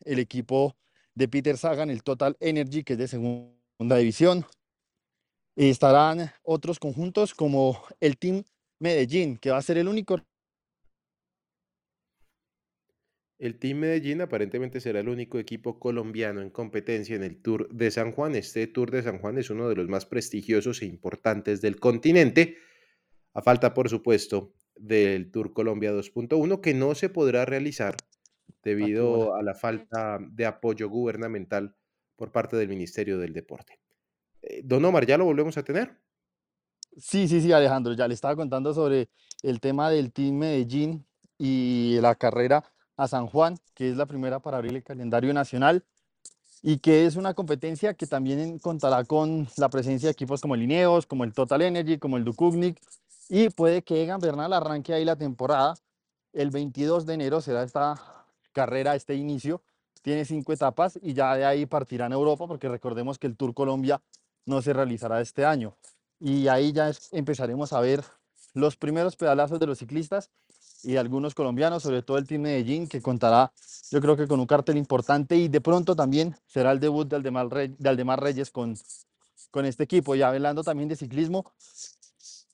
el 0.05 0.19
equipo 0.19 0.77
de 1.15 1.29
Peter 1.29 1.57
Sagan, 1.57 1.91
el 1.91 2.03
Total 2.03 2.37
Energy, 2.41 2.85
que 2.85 2.95
es 2.95 2.99
de 2.99 3.09
segunda 3.09 3.97
división. 3.97 4.45
Estarán 5.55 6.33
otros 6.43 6.79
conjuntos 6.79 7.35
como 7.35 7.81
el 8.01 8.19
Team 8.19 8.43
Medellín, 8.79 9.37
que 9.37 9.51
va 9.51 9.59
a 9.59 9.63
ser 9.63 9.79
el 9.79 9.89
único. 9.89 10.21
El 13.43 13.59
Team 13.59 13.79
Medellín 13.79 14.21
aparentemente 14.21 14.81
será 14.81 15.01
el 15.01 15.09
único 15.09 15.37
equipo 15.37 15.81
colombiano 15.81 16.43
en 16.43 16.51
competencia 16.51 17.17
en 17.17 17.25
el 17.25 17.43
Tour 17.43 17.69
de 17.71 17.91
San 17.91 18.13
Juan. 18.13 18.37
Este 18.37 18.69
Tour 18.69 18.93
de 18.93 19.03
San 19.03 19.19
Juan 19.19 19.37
es 19.37 19.51
uno 19.51 19.69
de 19.69 19.75
los 19.75 19.89
más 19.89 20.07
prestigiosos 20.07 20.81
e 20.81 20.87
importantes 20.87 21.61
del 21.61 21.81
continente. 21.81 22.57
A 23.35 23.43
falta, 23.43 23.75
por 23.75 23.89
supuesto, 23.89 24.53
del 24.77 25.33
Tour 25.33 25.53
Colombia 25.53 25.93
2.1, 25.93 26.61
que 26.61 26.73
no 26.73 26.95
se 26.95 27.09
podrá 27.09 27.45
realizar 27.45 27.97
debido 28.63 29.35
a 29.35 29.43
la 29.43 29.57
falta 29.57 30.21
de 30.21 30.47
apoyo 30.47 30.89
gubernamental 30.89 31.75
por 32.15 32.31
parte 32.31 32.57
del 32.57 32.69
Ministerio 32.69 33.19
del 33.19 33.33
Deporte. 33.33 33.81
Eh, 34.41 34.61
don 34.63 34.85
Omar, 34.85 35.05
¿ya 35.05 35.19
lo 35.19 35.25
volvemos 35.25 35.59
a 35.59 35.65
tener? 35.65 35.99
Sí, 36.97 37.27
sí, 37.27 37.41
sí, 37.41 37.51
Alejandro, 37.51 37.95
ya 37.95 38.07
le 38.07 38.15
estaba 38.15 38.37
contando 38.37 38.73
sobre 38.73 39.09
el 39.43 39.59
tema 39.59 39.91
del 39.91 40.13
Team 40.13 40.37
Medellín 40.37 41.05
y 41.39 41.99
la 42.01 42.15
carrera 42.15 42.63
a 43.03 43.09
San 43.09 43.27
Juan, 43.27 43.59
que 43.75 43.91
es 43.91 43.97
la 43.97 44.07
primera 44.07 44.41
para 44.41 44.59
abrir 44.59 44.75
el 44.75 44.83
calendario 44.83 45.35
nacional 45.35 45.85
y 46.63 46.79
que 46.79 47.07
es 47.07 47.17
una 47.17 47.35
competencia 47.35 47.95
que 47.95 48.07
también 48.07 48.59
contará 48.61 49.05
con 49.05 49.49
la 49.57 49.69
presencia 49.69 50.07
de 50.07 50.13
equipos 50.13 50.41
como 50.41 50.55
el 50.55 50.63
Ineos, 50.63 51.07
como 51.07 51.25
el 51.25 51.33
Total 51.33 51.63
Energy, 51.63 51.99
como 51.99 52.17
el 52.17 52.25
Dukugnik 52.25 52.81
y 53.29 53.49
puede 53.51 53.83
que 53.83 54.03
Egan 54.03 54.21
Bernal 54.21 54.53
arranque 54.53 54.93
ahí 54.93 55.05
la 55.05 55.17
temporada. 55.17 55.75
El 56.33 56.51
22 56.51 57.07
de 57.07 57.15
enero 57.15 57.41
será 57.41 57.63
esta 57.63 58.27
carrera, 58.53 58.95
este 58.95 59.15
inicio. 59.15 59.63
Tiene 60.03 60.25
cinco 60.25 60.53
etapas 60.53 60.99
y 61.03 61.15
ya 61.15 61.35
de 61.37 61.45
ahí 61.45 61.67
partirán 61.67 62.13
a 62.13 62.17
Europa 62.17 62.47
porque 62.47 62.69
recordemos 62.69 63.19
que 63.19 63.27
el 63.27 63.37
Tour 63.37 63.55
Colombia 63.55 64.03
no 64.45 64.63
se 64.63 64.73
realizará 64.73 65.21
este 65.21 65.45
año. 65.45 65.77
Y 66.21 66.49
ahí 66.49 66.73
ya 66.73 66.93
empezaremos 67.11 67.73
a 67.73 67.81
ver 67.81 68.05
los 68.55 68.77
primeros 68.77 69.17
pedalazos 69.17 69.59
de 69.59 69.67
los 69.67 69.79
ciclistas 69.79 70.31
y 70.83 70.97
algunos 70.97 71.35
colombianos, 71.35 71.83
sobre 71.83 72.03
todo 72.03 72.19
el 72.19 72.27
Team 72.27 72.43
Medellín, 72.43 72.89
que 72.89 73.01
contará, 73.01 73.53
yo 73.91 74.01
creo 74.01 74.17
que 74.17 74.27
con 74.27 74.41
un 74.41 74.47
cartel 74.47 74.77
importante 74.77 75.37
y 75.37 75.49
de 75.49 75.61
pronto 75.61 75.95
también 75.95 76.37
será 76.47 76.73
el 76.73 76.81
debut 76.81 77.09
de 77.09 77.17
Aldemar, 77.17 77.49
de 77.49 77.89
Aldemar 77.89 78.21
Reyes 78.21 78.51
con, 78.51 78.77
con 79.51 79.65
este 79.67 79.85
equipo. 79.85 80.15
Y 80.15 80.23
hablando 80.23 80.63
también 80.63 80.89
de 80.89 80.97
ciclismo, 80.97 81.45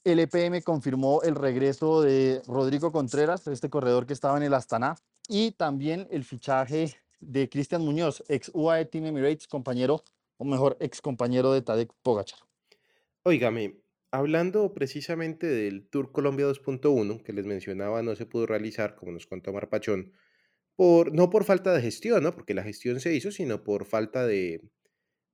el 0.04 0.20
EPM 0.20 0.62
confirmó 0.62 1.22
el 1.22 1.34
regreso 1.34 2.02
de 2.02 2.42
Rodrigo 2.46 2.92
Contreras, 2.92 3.46
este 3.46 3.68
corredor 3.68 4.06
que 4.06 4.12
estaba 4.12 4.36
en 4.36 4.42
el 4.42 4.54
Astana, 4.54 4.96
y 5.28 5.52
también 5.52 6.08
el 6.10 6.24
fichaje 6.24 6.94
de 7.20 7.48
Cristian 7.48 7.82
Muñoz, 7.82 8.22
ex 8.28 8.50
UAE 8.54 8.86
Team 8.86 9.06
Emirates, 9.06 9.46
compañero, 9.46 10.02
o 10.38 10.44
mejor, 10.44 10.76
ex 10.80 11.00
compañero 11.02 11.52
de 11.52 11.62
Tadek 11.62 11.92
Pogachar. 12.02 12.38
Óigame, 13.24 13.76
hablando 14.10 14.72
precisamente 14.74 15.46
del 15.46 15.88
Tour 15.88 16.12
Colombia 16.12 16.46
2.1, 16.46 17.22
que 17.22 17.32
les 17.32 17.46
mencionaba, 17.46 18.02
no 18.02 18.16
se 18.16 18.26
pudo 18.26 18.46
realizar, 18.46 18.96
como 18.96 19.12
nos 19.12 19.26
contó 19.26 19.52
Marpachón, 19.52 20.12
por, 20.76 21.12
no 21.12 21.30
por 21.30 21.44
falta 21.44 21.74
de 21.74 21.82
gestión, 21.82 22.22
¿no? 22.22 22.34
porque 22.34 22.54
la 22.54 22.62
gestión 22.62 23.00
se 23.00 23.14
hizo, 23.14 23.30
sino 23.30 23.64
por 23.64 23.84
falta 23.84 24.26
de, 24.26 24.62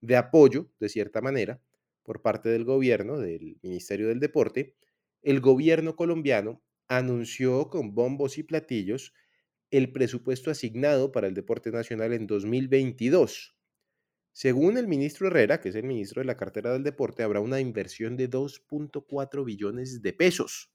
de 0.00 0.16
apoyo, 0.16 0.70
de 0.80 0.88
cierta 0.88 1.20
manera 1.20 1.60
por 2.04 2.22
parte 2.22 2.50
del 2.50 2.64
gobierno, 2.64 3.18
del 3.18 3.58
Ministerio 3.62 4.08
del 4.08 4.20
Deporte, 4.20 4.76
el 5.22 5.40
gobierno 5.40 5.96
colombiano 5.96 6.62
anunció 6.86 7.70
con 7.70 7.94
bombos 7.94 8.38
y 8.38 8.42
platillos 8.42 9.14
el 9.70 9.90
presupuesto 9.90 10.50
asignado 10.50 11.10
para 11.10 11.26
el 11.26 11.34
deporte 11.34 11.72
nacional 11.72 12.12
en 12.12 12.26
2022. 12.26 13.53
Según 14.34 14.76
el 14.78 14.88
ministro 14.88 15.28
Herrera, 15.28 15.60
que 15.60 15.68
es 15.68 15.76
el 15.76 15.84
ministro 15.84 16.20
de 16.20 16.26
la 16.26 16.36
cartera 16.36 16.72
del 16.72 16.82
deporte, 16.82 17.22
habrá 17.22 17.38
una 17.38 17.60
inversión 17.60 18.16
de 18.16 18.28
2.4 18.28 19.44
billones 19.44 20.02
de 20.02 20.12
pesos. 20.12 20.72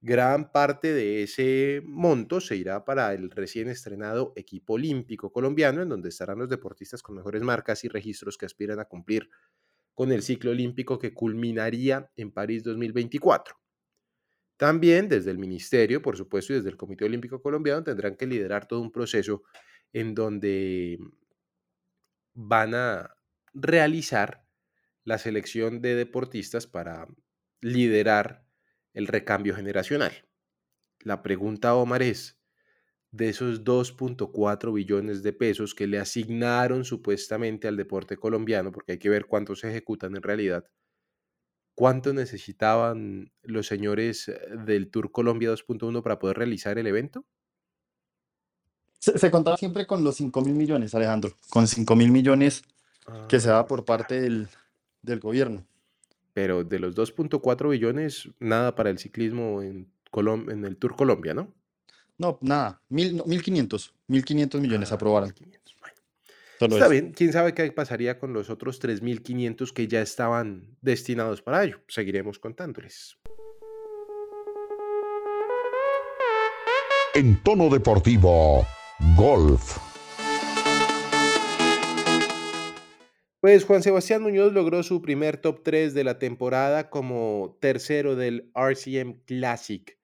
Gran 0.00 0.52
parte 0.52 0.94
de 0.94 1.24
ese 1.24 1.82
monto 1.84 2.40
se 2.40 2.54
irá 2.54 2.84
para 2.84 3.12
el 3.14 3.32
recién 3.32 3.68
estrenado 3.68 4.32
equipo 4.36 4.74
olímpico 4.74 5.32
colombiano, 5.32 5.82
en 5.82 5.88
donde 5.88 6.10
estarán 6.10 6.38
los 6.38 6.48
deportistas 6.48 7.02
con 7.02 7.16
mejores 7.16 7.42
marcas 7.42 7.82
y 7.82 7.88
registros 7.88 8.38
que 8.38 8.46
aspiran 8.46 8.78
a 8.78 8.84
cumplir 8.84 9.28
con 9.92 10.12
el 10.12 10.22
ciclo 10.22 10.52
olímpico 10.52 11.00
que 11.00 11.12
culminaría 11.12 12.12
en 12.14 12.30
París 12.30 12.62
2024. 12.62 13.56
También 14.56 15.08
desde 15.08 15.32
el 15.32 15.38
Ministerio, 15.38 16.00
por 16.00 16.16
supuesto, 16.16 16.52
y 16.52 16.56
desde 16.56 16.70
el 16.70 16.76
Comité 16.76 17.06
Olímpico 17.06 17.42
Colombiano 17.42 17.82
tendrán 17.82 18.16
que 18.16 18.28
liderar 18.28 18.68
todo 18.68 18.80
un 18.82 18.92
proceso 18.92 19.42
en 19.92 20.14
donde 20.14 20.98
van 22.36 22.74
a 22.74 23.16
realizar 23.54 24.46
la 25.04 25.18
selección 25.18 25.80
de 25.80 25.94
deportistas 25.94 26.66
para 26.66 27.08
liderar 27.62 28.46
el 28.92 29.06
recambio 29.06 29.56
generacional. 29.56 30.12
La 31.00 31.22
pregunta, 31.22 31.74
Omar, 31.74 32.02
es, 32.02 32.38
de 33.10 33.30
esos 33.30 33.64
2.4 33.64 34.72
billones 34.74 35.22
de 35.22 35.32
pesos 35.32 35.74
que 35.74 35.86
le 35.86 35.98
asignaron 35.98 36.84
supuestamente 36.84 37.68
al 37.68 37.76
deporte 37.76 38.18
colombiano, 38.18 38.70
porque 38.70 38.92
hay 38.92 38.98
que 38.98 39.08
ver 39.08 39.26
cuántos 39.26 39.60
se 39.60 39.70
ejecutan 39.70 40.14
en 40.14 40.22
realidad, 40.22 40.66
¿cuánto 41.74 42.12
necesitaban 42.12 43.32
los 43.42 43.66
señores 43.66 44.30
del 44.66 44.90
Tour 44.90 45.10
Colombia 45.10 45.50
2.1 45.52 46.02
para 46.02 46.18
poder 46.18 46.36
realizar 46.36 46.78
el 46.78 46.86
evento? 46.86 47.24
Se, 49.14 49.30
contaba 49.30 49.56
siempre 49.56 49.86
con 49.86 50.02
los 50.02 50.16
5 50.16 50.40
mil 50.42 50.54
millones, 50.54 50.94
Alejandro, 50.94 51.32
con 51.48 51.68
5 51.68 51.94
mil 51.94 52.10
millones 52.10 52.64
que 53.28 53.38
se 53.38 53.48
da 53.48 53.66
por 53.66 53.80
ah. 53.80 53.84
parte 53.84 54.20
del, 54.20 54.48
del 55.02 55.20
gobierno. 55.20 55.64
Pero 56.32 56.64
de 56.64 56.78
los 56.80 56.96
2.4 56.96 57.70
billones, 57.70 58.28
nada 58.40 58.74
para 58.74 58.90
el 58.90 58.98
ciclismo 58.98 59.62
en, 59.62 59.88
Colom 60.10 60.50
en 60.50 60.64
el 60.64 60.76
Tour 60.76 60.96
Colombia, 60.96 61.34
¿no? 61.34 61.54
No, 62.18 62.38
nada, 62.40 62.82
mil, 62.88 63.22
1.500, 63.22 63.92
1.500 64.08 64.60
millones 64.60 64.90
ah, 64.90 64.96
aprobaron. 64.96 65.32
Está 66.58 66.88
bien, 66.88 67.12
quién 67.12 67.32
sabe 67.32 67.52
qué 67.54 67.70
pasaría 67.70 68.18
con 68.18 68.32
los 68.32 68.48
otros 68.48 68.82
3.500 68.82 69.72
que 69.72 69.86
ya 69.86 70.00
estaban 70.00 70.76
destinados 70.80 71.42
para 71.42 71.62
ello. 71.62 71.80
Seguiremos 71.86 72.38
contándoles. 72.38 73.18
En 77.14 77.42
tono 77.42 77.68
deportivo, 77.68 78.66
golf. 79.16 79.78
Pues 83.40 83.64
Juan 83.64 83.82
Sebastián 83.82 84.22
Muñoz 84.22 84.52
logró 84.52 84.82
su 84.82 85.02
primer 85.02 85.36
top 85.36 85.62
3 85.62 85.94
de 85.94 86.04
la 86.04 86.18
temporada 86.18 86.90
como 86.90 87.58
tercero 87.60 88.16
del 88.16 88.50
RCM 88.54 89.20
Classic. 89.24 89.98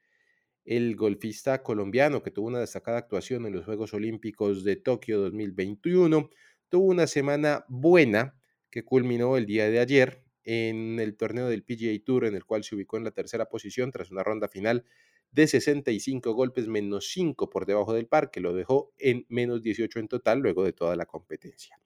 El 0.64 0.94
golfista 0.94 1.62
colombiano 1.62 2.22
que 2.22 2.30
tuvo 2.30 2.46
una 2.46 2.61
destacada 2.61 2.99
actuación 2.99 3.46
en 3.46 3.54
los 3.54 3.64
Juegos 3.64 3.94
Olímpicos 3.94 4.62
de 4.62 4.76
Tokio 4.76 5.20
2021 5.20 6.30
tuvo 6.68 6.84
una 6.87 7.06
semana 7.06 7.64
buena 7.68 8.37
que 8.70 8.84
culminó 8.84 9.37
el 9.37 9.46
día 9.46 9.68
de 9.68 9.80
ayer 9.80 10.22
en 10.44 11.00
el 11.00 11.16
torneo 11.16 11.49
del 11.49 11.64
PGA 11.64 11.99
Tour 12.04 12.26
en 12.26 12.34
el 12.34 12.44
cual 12.44 12.62
se 12.62 12.76
ubicó 12.76 12.96
en 12.96 13.04
la 13.04 13.11
tercera 13.11 13.46
posición 13.46 13.90
tras 13.90 14.11
una 14.11 14.22
ronda 14.22 14.49
final 14.49 14.84
de 15.32 15.46
65 15.46 16.32
golpes 16.34 16.68
menos 16.68 17.08
5 17.10 17.50
por 17.50 17.66
debajo 17.66 17.94
del 17.94 18.06
par 18.06 18.30
que 18.30 18.40
lo 18.40 18.54
dejó 18.54 18.92
en 18.98 19.26
menos 19.28 19.62
18 19.62 19.98
en 19.98 20.08
total 20.08 20.40
luego 20.40 20.64
de 20.64 20.72
toda 20.72 20.94
la 20.94 21.06
competencia. 21.06 21.78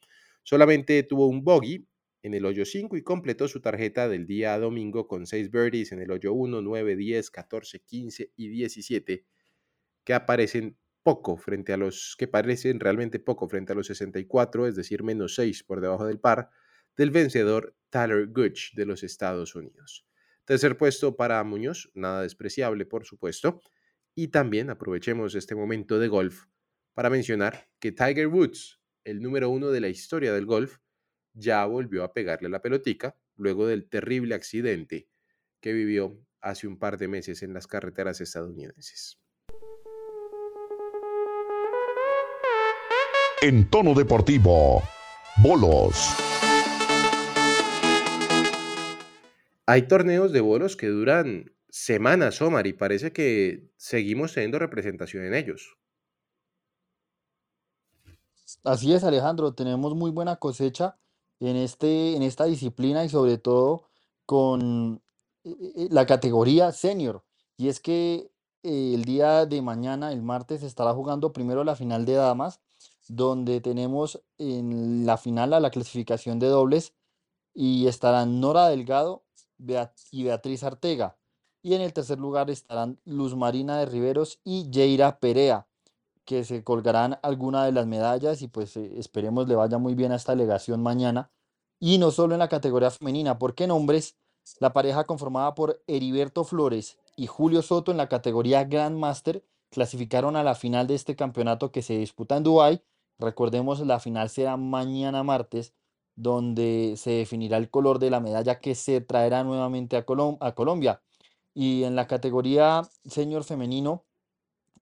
Solamente 0.42 1.02
tuvo 1.04 1.28
un 1.28 1.42
bogey 1.42 1.86
en 2.22 2.34
el 2.34 2.44
hoyo 2.44 2.64
5 2.64 2.96
y 2.96 3.02
completó 3.02 3.46
su 3.46 3.60
tarjeta 3.60 4.08
del 4.08 4.26
día 4.26 4.58
domingo 4.58 5.06
con 5.06 5.26
6 5.26 5.50
birdies 5.50 5.92
en 5.92 6.00
el 6.00 6.10
hoyo 6.10 6.32
1, 6.32 6.60
9, 6.60 6.96
10, 6.96 7.30
14, 7.30 7.80
15 7.80 8.32
y 8.36 8.48
17 8.48 9.24
que 10.04 10.14
aparecen 10.14 10.76
poco 11.04 11.36
frente 11.36 11.72
a 11.72 11.76
los 11.76 12.16
que 12.18 12.26
parecen 12.26 12.80
realmente 12.80 13.20
poco 13.20 13.48
frente 13.48 13.72
a 13.72 13.76
los 13.76 13.86
64, 13.86 14.66
es 14.66 14.74
decir, 14.74 15.04
menos 15.04 15.36
6 15.36 15.62
por 15.62 15.80
debajo 15.80 16.04
del 16.04 16.18
par 16.18 16.50
del 16.96 17.12
vencedor 17.12 17.76
Tyler 17.90 18.26
Gooch 18.26 18.74
de 18.74 18.86
los 18.86 19.04
Estados 19.04 19.54
Unidos. 19.54 20.04
Tercer 20.46 20.78
puesto 20.78 21.16
para 21.16 21.44
Muñoz, 21.44 21.90
nada 21.92 22.22
despreciable 22.22 22.86
por 22.86 23.04
supuesto, 23.04 23.60
y 24.14 24.28
también 24.28 24.70
aprovechemos 24.70 25.34
este 25.34 25.54
momento 25.54 25.98
de 25.98 26.08
golf 26.08 26.44
para 26.94 27.10
mencionar 27.10 27.68
que 27.78 27.92
Tiger 27.92 28.28
Woods 28.28 28.80
el 29.06 29.22
número 29.22 29.48
uno 29.48 29.70
de 29.70 29.80
la 29.80 29.88
historia 29.88 30.32
del 30.32 30.46
golf, 30.46 30.78
ya 31.32 31.64
volvió 31.64 32.02
a 32.02 32.12
pegarle 32.12 32.48
la 32.48 32.60
pelotica 32.60 33.16
luego 33.36 33.66
del 33.66 33.88
terrible 33.88 34.34
accidente 34.34 35.08
que 35.60 35.72
vivió 35.72 36.18
hace 36.40 36.66
un 36.66 36.76
par 36.76 36.98
de 36.98 37.06
meses 37.06 37.42
en 37.42 37.54
las 37.54 37.68
carreteras 37.68 38.20
estadounidenses. 38.20 39.20
En 43.40 43.70
tono 43.70 43.94
deportivo, 43.94 44.82
bolos. 45.40 46.16
Hay 49.66 49.88
torneos 49.88 50.30
de 50.32 50.40
bolos 50.40 50.76
que 50.76 50.87
duran 50.87 51.52
semanas, 51.68 52.40
Omar, 52.40 52.68
y 52.68 52.73
parece 52.73 53.12
que 53.12 53.68
seguimos 53.76 54.32
teniendo 54.32 54.61
representación 54.61 55.25
en 55.25 55.35
ellos. 55.35 55.76
Así 58.62 58.94
es, 58.94 59.02
Alejandro, 59.02 59.54
tenemos 59.54 59.94
muy 59.96 60.12
buena 60.12 60.37
cosecha 60.37 60.96
en 61.40 61.56
este, 61.56 62.14
en 62.14 62.23
esta 62.23 62.44
disciplina 62.44 63.04
y 63.04 63.08
sobre 63.08 63.38
todo 63.38 63.88
con 64.25 65.02
eh, 65.44 65.50
eh, 65.76 65.88
la 65.90 66.06
categoría 66.06 66.70
senior. 66.70 67.25
Y 67.56 67.68
es 67.68 67.80
que 67.80 68.30
eh, 68.62 68.92
el 68.94 69.04
día 69.04 69.46
de 69.46 69.62
mañana, 69.62 70.12
el 70.12 70.23
martes, 70.23 70.62
estará 70.62 70.92
jugando 70.94 71.32
primero 71.32 71.64
la 71.64 71.75
final 71.75 72.04
de 72.04 72.14
damas, 72.14 72.61
donde 73.08 73.61
tenemos 73.61 74.23
en 74.38 75.06
la 75.06 75.16
final 75.16 75.52
a 75.54 75.61
la 75.61 75.70
clasificación 75.70 76.38
de 76.38 76.46
dobles 76.46 76.94
y 77.52 77.88
estarán 77.88 78.40
Nora 78.40 78.68
Delgado 78.68 79.25
y 79.58 80.25
Beatriz 80.25 80.62
Artega. 80.62 81.16
Y 81.62 81.75
en 81.75 81.80
el 81.80 81.92
tercer 81.92 82.18
lugar 82.18 82.50
estarán 82.50 83.00
Luz 83.04 83.34
Marina 83.34 83.78
de 83.78 83.86
Riveros 83.86 84.40
y 84.44 84.70
Yeira 84.70 85.18
Perea 85.18 85.66
que 86.26 86.44
se 86.44 86.62
colgarán 86.64 87.18
alguna 87.22 87.64
de 87.64 87.72
las 87.72 87.86
medallas 87.86 88.42
y 88.42 88.48
pues 88.48 88.76
eh, 88.76 88.98
esperemos 88.98 89.48
le 89.48 89.54
vaya 89.54 89.78
muy 89.78 89.94
bien 89.94 90.12
a 90.12 90.16
esta 90.16 90.32
delegación 90.32 90.82
mañana. 90.82 91.30
Y 91.78 91.98
no 91.98 92.10
solo 92.10 92.34
en 92.34 92.40
la 92.40 92.48
categoría 92.48 92.90
femenina, 92.90 93.38
porque 93.38 93.64
en 93.64 93.70
hombres, 93.70 94.16
la 94.58 94.72
pareja 94.72 95.04
conformada 95.04 95.54
por 95.54 95.82
Heriberto 95.86 96.44
Flores 96.44 96.98
y 97.16 97.26
Julio 97.26 97.62
Soto 97.62 97.90
en 97.90 97.96
la 97.96 98.08
categoría 98.08 98.64
Grandmaster 98.64 99.45
clasificaron 99.71 100.36
a 100.36 100.42
la 100.42 100.54
final 100.54 100.86
de 100.86 100.95
este 100.95 101.16
campeonato 101.16 101.71
que 101.71 101.82
se 101.82 101.97
disputa 101.97 102.36
en 102.36 102.42
Dubái. 102.42 102.82
Recordemos, 103.19 103.80
la 103.80 104.00
final 104.00 104.28
será 104.28 104.56
mañana 104.56 105.23
martes, 105.23 105.75
donde 106.16 106.94
se 106.96 107.10
definirá 107.10 107.58
el 107.58 107.70
color 107.70 107.98
de 107.98 108.10
la 108.10 108.20
medalla 108.20 108.58
que 108.58 108.74
se 108.74 109.00
traerá 109.00 109.44
nuevamente 109.44 109.96
a, 109.96 110.04
a 110.40 110.54
Colombia. 110.54 111.00
Y 111.54 111.84
en 111.84 111.96
la 111.96 112.06
categoría 112.06 112.82
señor 113.06 113.44
femenino, 113.44 114.02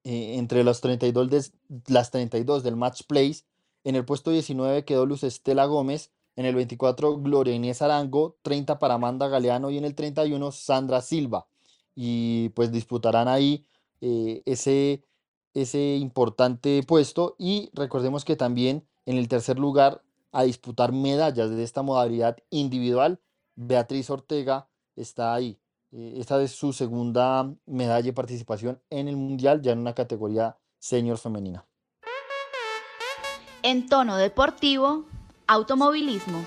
eh, 0.05 0.37
entre 0.37 0.65
los 0.65 0.83
32 0.83 1.31
de, 1.31 1.45
las 1.89 2.11
32 2.11 2.63
del 2.63 2.77
Match 2.77 3.03
Place. 3.07 3.45
En 3.85 3.97
el 3.97 4.05
puesto 4.05 4.31
19 4.31 4.85
quedó 4.85 5.07
Luz 5.07 5.25
Estela 5.25 5.65
Gómez. 5.65 6.13
En 6.37 6.45
el 6.45 6.55
24, 6.55 7.19
Gloria 7.21 7.55
Inés 7.55 7.81
Arango. 7.81 8.37
30 8.43 8.79
para 8.79 8.95
Amanda 8.95 9.29
Galeano. 9.29 9.71
Y 9.71 9.79
en 9.79 9.87
el 9.87 9.95
31, 9.95 10.53
Sandra 10.53 11.01
Silva. 11.01 11.47
Y 11.95 12.51
pues 12.51 12.71
disputarán 12.71 13.29
ahí 13.29 13.65
eh, 14.03 14.43
ese, 14.45 15.03
ese 15.55 15.97
importante 15.97 16.83
puesto. 16.87 17.35
Y 17.39 17.71
recordemos 17.73 18.27
que 18.27 18.37
también 18.37 18.87
en 19.07 19.17
el 19.17 19.29
tercer 19.29 19.59
lugar 19.59 20.03
a 20.35 20.43
disputar 20.43 20.93
medallas 20.93 21.49
de 21.51 21.63
esta 21.63 21.83
modalidad 21.83 22.37
individual, 22.51 23.21
Beatriz 23.55 24.11
Ortega 24.11 24.69
está 24.97 25.33
ahí. 25.33 25.61
Eh, 25.93 26.15
esta 26.19 26.43
es 26.43 26.51
su 26.51 26.73
segunda 26.73 27.55
medalla 27.67 28.03
de 28.03 28.13
participación 28.13 28.83
en 28.91 29.07
el 29.07 29.17
Mundial, 29.17 29.63
ya 29.63 29.71
en 29.73 29.79
una 29.79 29.95
categoría 29.95 30.59
senior 30.81 31.19
femenina. 31.19 31.65
En 33.63 33.87
tono 33.87 34.17
deportivo, 34.17 35.07
automovilismo. 35.47 36.45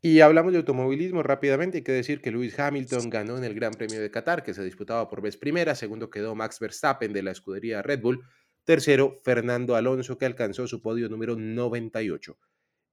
Y 0.00 0.20
hablamos 0.20 0.52
de 0.52 0.58
automovilismo 0.58 1.22
rápidamente. 1.22 1.78
Hay 1.78 1.84
que 1.84 1.92
decir 1.92 2.22
que 2.22 2.30
Lewis 2.30 2.58
Hamilton 2.58 3.10
ganó 3.10 3.36
en 3.36 3.44
el 3.44 3.54
Gran 3.54 3.72
Premio 3.74 4.00
de 4.00 4.10
Qatar, 4.10 4.42
que 4.42 4.54
se 4.54 4.64
disputaba 4.64 5.08
por 5.08 5.20
vez 5.20 5.36
primera. 5.36 5.74
Segundo 5.74 6.08
quedó 6.08 6.34
Max 6.34 6.60
Verstappen 6.60 7.12
de 7.12 7.22
la 7.22 7.32
escudería 7.32 7.82
Red 7.82 8.00
Bull. 8.00 8.24
Tercero, 8.66 9.18
Fernando 9.24 9.76
Alonso, 9.76 10.18
que 10.18 10.26
alcanzó 10.26 10.66
su 10.66 10.82
podio 10.82 11.08
número 11.08 11.36
98 11.36 12.38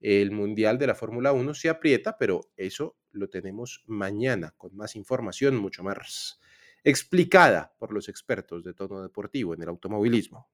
el 0.03 0.31
Mundial 0.31 0.77
de 0.77 0.87
la 0.87 0.95
Fórmula 0.95 1.31
1 1.31 1.53
se 1.53 1.69
aprieta, 1.69 2.17
pero 2.17 2.51
eso 2.57 2.97
lo 3.11 3.29
tenemos 3.29 3.83
mañana 3.87 4.53
con 4.57 4.75
más 4.75 4.97
información, 4.97 5.55
mucho 5.55 5.81
más 5.81 6.41
explicada 6.83 7.73
por 7.79 7.93
los 7.93 8.09
expertos 8.09 8.65
de 8.65 8.73
tono 8.73 9.01
deportivo 9.01 9.53
en 9.53 9.61
el 9.61 9.69
automovilismo. 9.69 10.49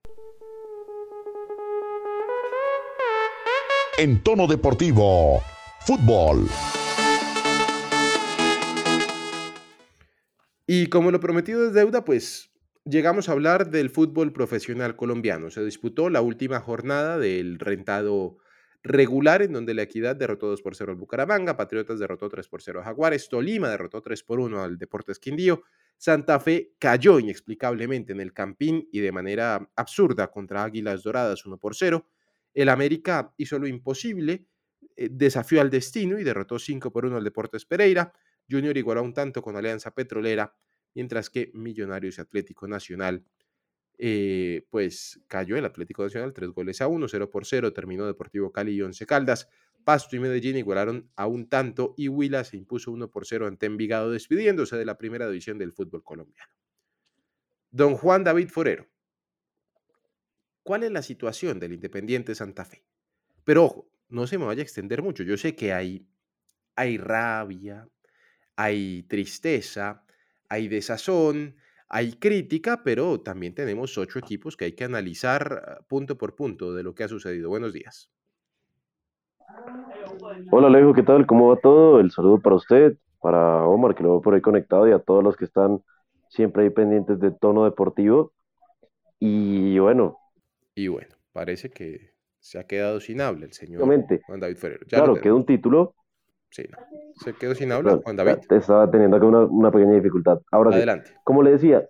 En 3.97 4.21
tono 4.21 4.45
deportivo, 4.45 5.41
fútbol. 5.79 6.47
Y 10.67 10.87
como 10.89 11.09
lo 11.09 11.19
prometido 11.19 11.65
es 11.65 11.73
deuda, 11.73 12.05
pues 12.05 12.48
llegamos 12.89 13.29
a 13.29 13.33
hablar 13.33 13.69
del 13.69 13.89
fútbol 13.89 14.33
profesional 14.33 14.95
colombiano. 14.95 15.49
Se 15.49 15.63
disputó 15.63 16.09
la 16.09 16.21
última 16.21 16.59
jornada 16.59 17.17
del 17.17 17.59
rentado 17.59 18.37
regular 18.81 19.41
en 19.41 19.53
donde 19.53 19.73
la 19.73 19.83
Equidad 19.83 20.15
derrotó 20.15 20.47
2 20.47 20.61
por 20.61 20.75
0 20.75 20.91
al 20.93 20.97
Bucaramanga, 20.97 21.57
Patriotas 21.57 21.99
derrotó 21.99 22.29
3 22.29 22.47
por 22.47 22.61
0 22.61 22.79
a 22.79 22.83
Jaguares, 22.83 23.27
Tolima 23.29 23.69
derrotó 23.69 24.01
3 24.01 24.23
por 24.23 24.39
1 24.39 24.63
al 24.63 24.77
Deportes 24.77 25.19
Quindío, 25.19 25.63
Santa 25.97 26.39
Fe 26.39 26.73
cayó 26.79 27.19
inexplicablemente 27.19 28.13
en 28.13 28.21
el 28.21 28.33
Campín 28.33 28.87
y 28.91 29.01
de 29.01 29.11
manera 29.11 29.69
absurda 29.75 30.31
contra 30.31 30.63
Águilas 30.63 31.03
Doradas 31.03 31.45
1 31.45 31.57
por 31.57 31.75
0. 31.75 32.07
El 32.53 32.69
América 32.69 33.33
hizo 33.37 33.59
lo 33.59 33.67
imposible, 33.67 34.45
eh, 34.95 35.09
desafió 35.11 35.59
al 35.59 35.69
destino 35.69 36.17
y 36.17 36.23
derrotó 36.23 36.57
5 36.57 36.91
por 36.91 37.05
1 37.05 37.17
al 37.17 37.23
Deportes 37.23 37.65
Pereira. 37.65 38.13
Junior 38.49 38.77
igualó 38.77 39.03
un 39.03 39.13
tanto 39.13 39.41
con 39.41 39.57
Alianza 39.57 39.93
Petrolera, 39.93 40.55
mientras 40.99 41.29
que 41.29 41.49
Millonarios 41.53 42.17
y 42.17 42.21
Atlético 42.21 42.67
Nacional 42.67 43.23
eh, 43.97 44.67
pues 44.69 45.21
cayó 45.27 45.55
el 45.55 45.63
Atlético 45.63 46.03
Nacional, 46.03 46.33
tres 46.33 46.49
goles 46.49 46.81
a 46.81 46.89
uno, 46.89 47.07
0 47.07 47.29
por 47.29 47.45
0, 47.45 47.71
terminó 47.71 48.05
Deportivo 48.05 48.51
Cali 48.51 48.73
y 48.73 48.81
Once 48.81 49.05
Caldas. 49.05 49.47
Pasto 49.85 50.17
y 50.17 50.19
Medellín 50.19 50.57
igualaron 50.57 51.09
a 51.15 51.25
un 51.25 51.47
tanto 51.47 51.93
y 51.95 52.09
Huila 52.09 52.43
se 52.43 52.57
impuso 52.57 52.91
1 52.91 53.09
por 53.09 53.25
0 53.25 53.47
ante 53.47 53.65
Envigado, 53.65 54.11
despidiéndose 54.11 54.75
de 54.75 54.83
la 54.83 54.97
primera 54.97 55.29
división 55.29 55.57
del 55.57 55.71
fútbol 55.71 56.03
colombiano. 56.03 56.51
Don 57.71 57.95
Juan 57.95 58.25
David 58.25 58.49
Forero, 58.49 58.89
¿cuál 60.63 60.83
es 60.83 60.91
la 60.91 61.01
situación 61.01 61.61
del 61.61 61.71
Independiente 61.71 62.35
Santa 62.35 62.65
Fe? 62.65 62.83
Pero 63.45 63.63
ojo, 63.63 63.89
no 64.09 64.27
se 64.27 64.37
me 64.37 64.43
vaya 64.43 64.59
a 64.61 64.63
extender 64.63 65.01
mucho. 65.01 65.23
Yo 65.23 65.37
sé 65.37 65.55
que 65.55 65.71
hay, 65.71 66.05
hay 66.75 66.97
rabia, 66.97 67.87
hay 68.57 69.03
tristeza, 69.03 70.03
hay 70.49 70.67
desazón, 70.67 71.55
hay 71.87 72.13
crítica, 72.13 72.81
pero 72.83 73.21
también 73.21 73.53
tenemos 73.53 73.97
ocho 73.97 74.19
equipos 74.19 74.57
que 74.57 74.65
hay 74.65 74.73
que 74.73 74.83
analizar 74.83 75.83
punto 75.87 76.17
por 76.17 76.35
punto 76.35 76.73
de 76.73 76.83
lo 76.83 76.93
que 76.93 77.03
ha 77.03 77.07
sucedido. 77.07 77.49
Buenos 77.49 77.71
días. 77.71 78.11
Hola 80.51 80.67
Alejo, 80.67 80.93
¿qué 80.93 81.03
tal? 81.03 81.25
¿Cómo 81.25 81.49
va 81.49 81.55
todo? 81.57 81.99
El 81.99 82.11
saludo 82.11 82.39
para 82.39 82.55
usted, 82.55 82.97
para 83.21 83.65
Omar, 83.65 83.95
que 83.95 84.03
lo 84.03 84.09
veo 84.09 84.21
por 84.21 84.33
ahí 84.33 84.41
conectado, 84.41 84.87
y 84.87 84.91
a 84.91 84.99
todos 84.99 85.23
los 85.23 85.35
que 85.37 85.45
están 85.45 85.81
siempre 86.29 86.63
ahí 86.63 86.69
pendientes 86.69 87.19
de 87.19 87.31
tono 87.31 87.65
deportivo. 87.65 88.33
Y 89.19 89.77
bueno. 89.79 90.17
Y 90.75 90.87
bueno, 90.87 91.15
parece 91.31 91.69
que 91.69 92.13
Se 92.41 92.57
ha 92.57 92.63
quedado 92.65 93.01
sin 93.01 93.19
habla 93.19 93.45
el 93.45 93.53
señor. 93.53 93.83
Juan 93.83 94.39
David. 94.39 94.57
Ya 94.87 94.97
Claro, 94.97 95.15
quedó 95.15 95.35
un 95.35 95.45
título. 95.45 95.93
Sí, 96.51 96.63
no. 96.69 96.77
Se 97.15 97.33
quedó 97.33 97.53
sin 97.55 97.71
habla 97.71 97.91
Claro, 97.91 98.01
Juan 98.03 98.15
David. 98.15 98.37
estaba 98.49 98.89
teniendo 98.89 99.17
acá 99.17 99.25
una, 99.25 99.41
una 99.45 99.71
pequeña 99.71 99.93
dificultad. 99.95 100.39
Ahora 100.51 100.71
sí, 100.71 100.77
Adelante. 100.77 101.11
como 101.23 101.43
le 101.43 101.51
decía, 101.51 101.87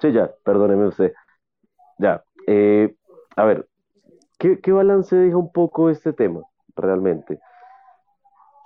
sí, 0.00 0.12
ya, 0.12 0.30
perdóneme 0.44 0.86
usted. 0.88 1.12
Ya, 1.98 2.22
eh, 2.46 2.94
a 3.36 3.44
ver, 3.44 3.68
¿qué, 4.38 4.60
qué 4.60 4.72
balance 4.72 5.16
deja 5.16 5.36
un 5.36 5.52
poco 5.52 5.90
este 5.90 6.12
tema 6.12 6.42
realmente? 6.76 7.38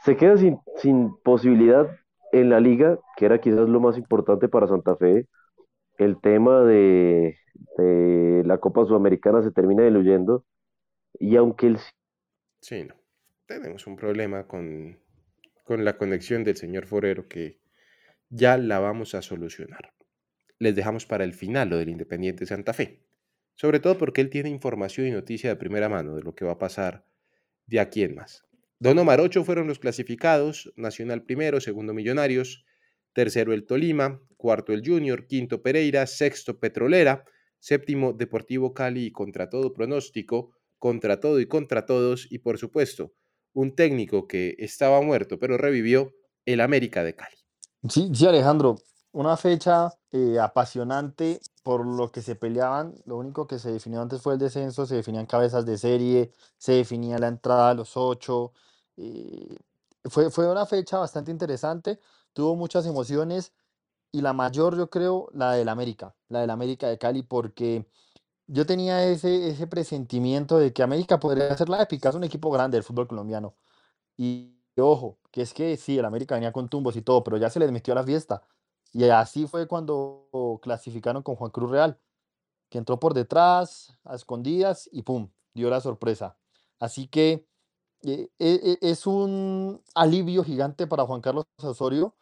Se 0.05 0.17
queda 0.17 0.37
sin, 0.37 0.59
sin 0.77 1.15
posibilidad 1.23 1.89
en 2.33 2.49
la 2.51 2.61
liga, 2.61 2.99
que 3.17 3.27
era 3.27 3.41
quizás 3.41 3.69
lo 3.69 3.81
más 3.81 3.99
importante 3.99 4.49
para 4.49 4.67
Santa 4.67 4.97
Fe. 4.97 5.27
El 5.99 6.19
tema 6.21 6.61
de, 6.63 7.37
de 7.77 8.43
la 8.47 8.59
Copa 8.59 8.87
Sudamericana 8.87 9.43
se 9.43 9.51
termina 9.51 9.83
diluyendo. 9.85 10.45
Y 11.19 11.37
aunque 11.37 11.67
el 11.67 11.79
Sí, 12.63 12.85
no. 12.85 12.95
Tenemos 13.51 13.89
un 13.89 13.97
problema 13.97 14.47
con, 14.47 15.01
con 15.65 15.85
la 15.85 15.99
conexión 15.99 16.45
del 16.45 16.57
señor 16.57 16.87
Forero 16.87 17.27
que 17.27 17.59
ya 18.29 18.57
la 18.57 18.79
vamos 18.79 19.17
a 19.17 19.23
solucionar. 19.23 19.93
Les 20.61 20.77
dejamos 20.77 21.05
para 21.05 21.25
el 21.25 21.33
final 21.33 21.69
lo 21.69 21.77
del 21.77 21.89
Independiente 21.89 22.47
Santa 22.47 22.73
Fe. 22.73 23.03
Sobre 23.57 23.81
todo 23.81 23.99
porque 23.99 24.21
él 24.21 24.31
tiene 24.31 24.51
información 24.51 25.09
y 25.09 25.11
noticia 25.11 25.51
de 25.51 25.57
primera 25.57 25.89
mano 25.89 26.15
de 26.15 26.23
lo 26.23 26.33
que 26.33 26.45
va 26.45 26.53
a 26.53 26.59
pasar 26.59 27.05
de 27.67 27.81
aquí 27.81 28.05
en 28.05 28.15
más. 28.15 28.45
Don 28.79 28.97
Omar, 29.01 29.21
ocho 29.21 29.43
fueron 29.43 29.67
los 29.67 29.81
clasificados, 29.81 30.73
Nacional 30.77 31.25
primero, 31.25 31.61
segundo 31.61 31.93
Millonarios, 31.93 32.65
tercero 33.15 33.53
el 33.53 33.67
Tolima, 33.67 34.23
cuarto 34.37 34.73
el 34.73 34.87
Junior, 34.87 35.27
quinto 35.27 35.61
Pereira, 35.61 36.07
sexto 36.07 36.61
Petrolera, 36.61 37.25
séptimo 37.59 38.13
Deportivo 38.13 38.75
Cali 38.75 39.07
y 39.07 39.11
contra 39.11 39.51
todo 39.51 39.73
pronóstico, 39.73 40.55
contra 40.79 41.19
todo 41.19 41.41
y 41.41 41.47
contra 41.47 41.85
todos, 41.85 42.31
y 42.31 42.39
por 42.39 42.57
supuesto, 42.57 43.13
un 43.53 43.75
técnico 43.75 44.27
que 44.27 44.55
estaba 44.59 45.01
muerto 45.01 45.39
pero 45.39 45.57
revivió, 45.57 46.13
el 46.47 46.61
América 46.61 47.05
de 47.05 47.15
Cali. 47.15 47.37
Sí, 47.89 48.11
sí, 48.15 48.27
Alejandro, 48.27 48.77
una 49.13 49.37
fecha 49.37 49.91
eh, 50.13 50.39
apasionante 50.39 51.41
por 51.63 51.87
lo 51.87 52.11
que 52.11 52.23
se 52.23 52.35
peleaban. 52.37 52.95
Lo 53.07 53.17
único 53.17 53.47
que 53.47 53.59
se 53.59 53.73
definió 53.73 54.01
antes 54.03 54.21
fue 54.23 54.35
el 54.35 54.39
descenso, 54.39 54.87
se 54.87 54.97
definían 54.97 55.27
cabezas 55.27 55.65
de 55.67 55.79
serie, 55.79 56.33
se 56.59 56.73
definía 56.73 57.19
la 57.19 57.29
entrada 57.29 57.71
a 57.71 57.75
los 57.75 57.97
ocho. 57.97 58.53
eh, 58.97 59.57
fue, 60.05 60.31
fue 60.31 60.51
una 60.51 60.67
fecha 60.67 60.99
bastante 60.99 61.31
interesante, 61.31 62.01
tuvo 62.33 62.57
muchas 62.57 62.87
emociones 62.87 63.53
y 64.13 64.23
la 64.23 64.33
mayor, 64.33 64.77
yo 64.77 64.91
creo, 64.91 65.29
la 65.33 65.53
del 65.53 65.69
América, 65.69 66.15
la 66.29 66.41
del 66.41 66.51
América 66.51 66.89
de 66.89 66.99
Cali, 66.99 67.23
porque 67.23 67.87
yo 68.53 68.67
tenía 68.67 69.05
ese, 69.07 69.49
ese 69.51 69.67
presentimiento 69.67 70.59
de 70.59 70.73
que 70.73 70.83
América 70.83 71.21
podría 71.21 71.57
ser 71.57 71.69
la 71.69 71.83
épica, 71.83 72.09
es 72.11 72.15
un 72.17 72.25
equipo 72.25 72.51
grande 72.51 72.77
del 72.77 72.85
fútbol 72.85 73.09
colombiano. 73.09 73.55
Y 74.17 74.57
ojo, 74.79 75.19
que 75.33 75.43
es 75.43 75.55
que 75.55 75.77
sí, 75.77 75.99
el 75.99 76.05
América 76.07 76.35
venía 76.37 76.53
con 76.53 76.69
tumbos 76.69 76.97
y 76.97 77.03
todo, 77.03 77.25
pero 77.25 77.37
ya 77.39 77.51
se 77.51 77.61
les 77.61 77.73
metió 77.73 77.93
a 77.93 77.97
la 77.97 78.05
fiesta. 78.05 78.43
Y 78.93 79.05
así 79.11 79.47
fue 79.47 79.69
cuando 79.69 80.29
clasificaron 80.63 81.23
con 81.23 81.37
Juan 81.37 81.51
Cruz 81.53 81.71
Real, 81.71 81.99
que 82.71 82.79
entró 82.79 83.01
por 83.01 83.15
detrás, 83.15 83.97
a 84.05 84.15
escondidas 84.17 84.89
y 84.93 85.03
pum, 85.03 85.31
dio 85.55 85.71
la 85.71 85.81
sorpresa. 85.81 86.37
Así 86.81 87.09
que 87.09 87.47
eh, 88.05 88.31
e- 88.39 88.79
e- 88.83 88.91
es 88.91 89.07
un 89.07 89.83
alivio 89.95 90.45
gigante 90.45 90.87
para 90.87 91.07
Juan 91.07 91.21
Carlos 91.23 91.47
Osorio, 91.63 92.15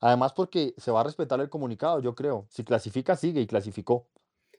además 0.00 0.32
porque 0.34 0.74
se 0.78 0.90
va 0.90 1.00
a 1.00 1.04
respetar 1.04 1.40
el 1.40 1.50
comunicado, 1.50 2.00
yo 2.00 2.14
creo. 2.14 2.46
Si 2.50 2.64
clasifica, 2.64 3.16
sigue 3.16 3.40
y 3.40 3.46
clasificó. 3.46 4.08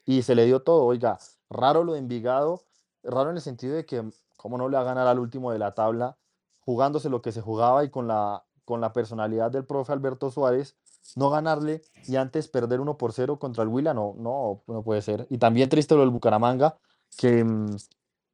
Y 0.06 0.24
se 0.24 0.36
le 0.36 0.46
dio 0.46 0.62
todo, 0.62 0.84
oiga, 0.84 1.18
raro 1.50 1.84
lo 1.84 1.94
de 1.94 2.00
Envigado, 2.00 2.64
raro 3.04 3.30
en 3.30 3.38
el 3.38 3.42
sentido 3.42 3.76
de 3.76 3.86
que, 3.86 4.04
¿cómo 4.38 4.58
no 4.58 4.68
le 4.68 4.76
va 4.76 4.82
a 4.82 4.86
ganar 4.86 5.08
al 5.08 5.20
último 5.20 5.52
de 5.52 5.60
la 5.60 5.74
tabla, 5.74 6.18
jugándose 6.60 7.10
lo 7.10 7.22
que 7.22 7.32
se 7.32 7.42
jugaba 7.42 7.84
y 7.84 7.90
con 7.90 8.08
la, 8.08 8.44
con 8.66 8.82
la 8.82 8.92
personalidad 8.92 9.52
del 9.52 9.66
profe 9.66 9.94
Alberto 9.94 10.30
Suárez, 10.30 10.76
no 11.16 11.30
ganarle 11.30 11.82
y 12.08 12.16
antes 12.16 12.48
perder 12.48 12.80
1 12.80 12.98
por 12.98 13.14
0 13.14 13.40
contra 13.40 13.64
el 13.64 13.70
Huila? 13.70 13.94
No, 13.94 14.16
no, 14.18 14.62
no 14.68 14.84
puede 14.84 15.02
ser. 15.02 15.28
Y 15.30 15.38
también 15.38 15.70
triste 15.70 15.96
lo 15.96 16.02
del 16.02 16.10
Bucaramanga, 16.10 16.78
que, 17.18 17.44
mm, 17.44 17.76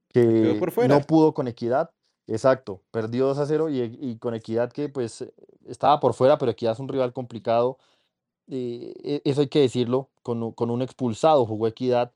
que 0.10 0.60
no 0.88 1.02
pudo 1.02 1.34
con 1.34 1.48
Equidad. 1.48 1.92
Exacto, 2.28 2.82
perdió 2.92 3.28
2 3.28 3.40
a 3.40 3.46
0 3.48 3.70
y, 3.70 3.82
y 3.82 4.18
con 4.18 4.36
Equidad 4.36 4.72
que 4.72 4.88
pues 4.88 5.26
estaba 5.66 6.00
por 6.00 6.14
fuera, 6.14 6.38
pero 6.38 6.52
Equidad 6.52 6.74
es 6.74 6.80
un 6.80 6.88
rival 6.88 7.12
complicado 7.12 7.78
eh, 8.50 8.94
e- 9.04 9.22
eso 9.26 9.42
hay 9.42 9.48
que 9.48 9.60
decirlo, 9.62 10.10
con, 10.24 10.52
con 10.54 10.70
un 10.72 10.82
expulsado 10.82 11.46
jugó 11.46 11.68
Equidad. 11.68 12.14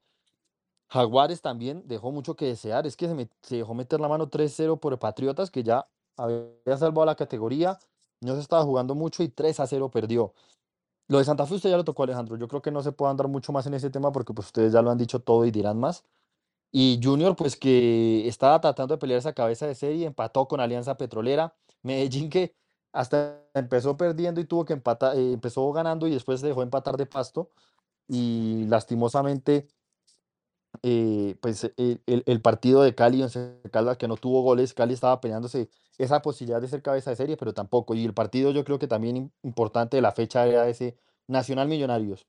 Jaguares 0.89 1.41
también 1.41 1.83
dejó 1.87 2.11
mucho 2.11 2.35
que 2.35 2.45
desear, 2.45 2.85
es 2.87 2.95
que 2.95 3.07
se, 3.07 3.29
se 3.41 3.57
dejó 3.57 3.73
meter 3.73 3.99
la 3.99 4.07
mano 4.07 4.29
3-0 4.29 4.79
por 4.79 4.97
Patriotas, 4.99 5.51
que 5.51 5.63
ya 5.63 5.87
había 6.17 6.77
salvado 6.77 7.05
la 7.05 7.15
categoría, 7.15 7.79
no 8.21 8.35
se 8.35 8.41
estaba 8.41 8.63
jugando 8.63 8.95
mucho 8.95 9.23
y 9.23 9.29
3 9.29 9.59
a 9.59 9.67
0 9.67 9.89
perdió. 9.89 10.33
Lo 11.07 11.19
de 11.19 11.25
Santa 11.25 11.45
Fe 11.45 11.55
usted 11.55 11.69
ya 11.69 11.77
lo 11.77 11.83
tocó, 11.83 12.03
Alejandro, 12.03 12.37
yo 12.37 12.47
creo 12.47 12.61
que 12.61 12.71
no 12.71 12.83
se 12.83 12.91
puede 12.91 13.11
andar 13.11 13.27
mucho 13.27 13.51
más 13.51 13.65
en 13.67 13.73
ese 13.75 13.89
tema 13.89 14.11
porque 14.11 14.33
pues 14.33 14.47
ustedes 14.47 14.73
ya 14.73 14.81
lo 14.81 14.91
han 14.91 14.97
dicho 14.97 15.19
todo 15.19 15.45
y 15.45 15.51
dirán 15.51 15.79
más. 15.79 16.05
Y 16.71 16.99
Junior, 17.03 17.35
pues 17.35 17.55
que 17.55 18.27
estaba 18.27 18.59
tratando 18.61 18.95
de 18.95 18.99
pelear 18.99 19.19
esa 19.19 19.33
cabeza 19.33 19.67
de 19.67 19.75
serie, 19.75 20.07
empató 20.07 20.47
con 20.47 20.59
Alianza 20.59 20.97
Petrolera. 20.97 21.55
Medellín 21.83 22.29
que 22.29 22.55
hasta 22.93 23.41
empezó 23.53 23.97
perdiendo 23.97 24.41
y 24.41 24.45
tuvo 24.45 24.65
que 24.65 24.73
empatar, 24.73 25.17
eh, 25.17 25.33
empezó 25.33 25.71
ganando 25.73 26.07
y 26.07 26.11
después 26.11 26.39
se 26.41 26.47
dejó 26.47 26.63
empatar 26.63 26.97
de 26.97 27.05
pasto. 27.07 27.49
Y 28.07 28.65
lastimosamente, 28.67 29.67
eh, 30.81 31.37
pues 31.41 31.71
el, 31.77 32.01
el 32.05 32.41
partido 32.41 32.81
de 32.83 32.95
Cali, 32.95 33.21
Once 33.21 33.61
Caldas, 33.71 33.97
que 33.97 34.07
no 34.07 34.17
tuvo 34.17 34.41
goles, 34.41 34.73
Cali 34.73 34.93
estaba 34.93 35.21
peleándose 35.21 35.69
esa 35.97 36.21
posibilidad 36.21 36.61
de 36.61 36.67
ser 36.67 36.81
cabeza 36.81 37.11
de 37.11 37.15
serie, 37.15 37.37
pero 37.37 37.53
tampoco. 37.53 37.93
Y 37.95 38.03
el 38.05 38.13
partido 38.13 38.51
yo 38.51 38.63
creo 38.65 38.79
que 38.79 38.87
también 38.87 39.15
im- 39.17 39.31
importante 39.43 39.97
de 39.97 40.01
la 40.01 40.11
fecha 40.11 40.45
era 40.47 40.67
ese 40.67 40.97
Nacional 41.27 41.67
Millonarios. 41.67 42.27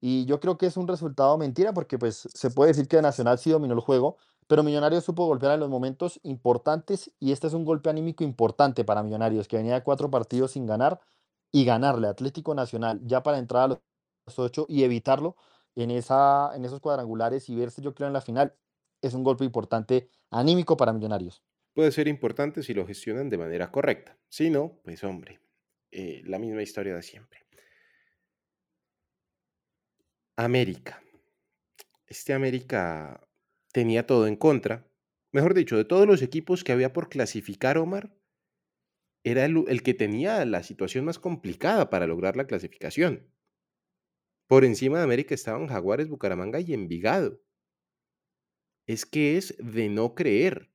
Y 0.00 0.26
yo 0.26 0.40
creo 0.40 0.58
que 0.58 0.66
es 0.66 0.76
un 0.76 0.88
resultado 0.88 1.38
mentira 1.38 1.72
porque 1.72 1.98
pues 1.98 2.28
se 2.34 2.50
puede 2.50 2.70
decir 2.72 2.86
que 2.88 3.00
Nacional 3.02 3.38
sí 3.38 3.50
dominó 3.50 3.74
el 3.74 3.80
juego, 3.80 4.18
pero 4.46 4.62
Millonarios 4.62 5.04
supo 5.04 5.26
golpear 5.26 5.54
en 5.54 5.60
los 5.60 5.68
momentos 5.68 6.20
importantes 6.22 7.12
y 7.18 7.32
este 7.32 7.46
es 7.46 7.52
un 7.52 7.64
golpe 7.64 7.90
anímico 7.90 8.24
importante 8.24 8.84
para 8.84 9.02
Millonarios, 9.02 9.48
que 9.48 9.56
venía 9.56 9.74
de 9.74 9.82
cuatro 9.82 10.10
partidos 10.10 10.52
sin 10.52 10.66
ganar 10.66 11.00
y 11.52 11.64
ganarle 11.64 12.08
Atlético 12.08 12.54
Nacional 12.54 13.00
ya 13.04 13.22
para 13.22 13.38
entrar 13.38 13.64
a 13.64 13.68
los 13.68 14.38
ocho 14.38 14.66
y 14.68 14.84
evitarlo 14.84 15.36
en, 15.74 15.90
esa, 15.90 16.52
en 16.54 16.64
esos 16.64 16.80
cuadrangulares 16.80 17.48
y 17.48 17.56
verse 17.56 17.82
yo 17.82 17.94
creo 17.94 18.06
en 18.06 18.12
la 18.12 18.20
final 18.20 18.54
es 19.02 19.14
un 19.14 19.24
golpe 19.24 19.44
importante 19.44 20.08
anímico 20.30 20.76
para 20.76 20.92
Millonarios. 20.92 21.42
Puede 21.74 21.92
ser 21.92 22.08
importante 22.08 22.62
si 22.62 22.72
lo 22.72 22.86
gestionan 22.86 23.28
de 23.28 23.38
manera 23.38 23.70
correcta. 23.70 24.16
Si 24.28 24.48
no, 24.48 24.80
pues 24.82 25.04
hombre, 25.04 25.40
eh, 25.90 26.22
la 26.24 26.38
misma 26.38 26.62
historia 26.62 26.94
de 26.94 27.02
siempre. 27.02 27.40
América. 30.36 31.02
Este 32.06 32.32
América 32.32 33.25
tenía 33.76 34.06
todo 34.06 34.26
en 34.26 34.36
contra. 34.36 34.90
Mejor 35.34 35.52
dicho, 35.52 35.76
de 35.76 35.84
todos 35.84 36.06
los 36.06 36.22
equipos 36.22 36.64
que 36.64 36.72
había 36.72 36.94
por 36.94 37.10
clasificar, 37.10 37.76
Omar, 37.76 38.16
era 39.22 39.44
el, 39.44 39.82
que 39.82 39.92
tenía 39.92 40.42
la 40.46 40.62
situación 40.62 41.04
más 41.04 41.18
complicada 41.18 41.90
para 41.90 42.06
lograr 42.06 42.38
la 42.38 42.46
clasificación. 42.46 43.30
Por 44.48 44.64
encima 44.64 44.96
de 44.96 45.04
América 45.04 45.34
estaban 45.34 45.66
Jaguares, 45.66 46.08
Bucaramanga 46.08 46.58
y 46.58 46.72
Envigado. 46.72 47.42
Es 48.86 49.04
que 49.04 49.36
es 49.36 49.54
de 49.58 49.90
no 49.90 50.14
creer. 50.14 50.72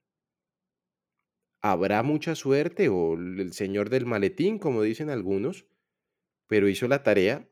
Habrá 1.60 2.04
mucha 2.04 2.36
suerte 2.36 2.88
o 2.88 3.14
el 3.14 3.52
señor 3.52 3.90
del 3.90 4.06
maletín, 4.06 4.60
como 4.60 4.82
dicen 4.82 5.10
algunos, 5.10 5.66
pero 6.46 6.68
hizo 6.68 6.86
la 6.86 7.02
tarea 7.02 7.50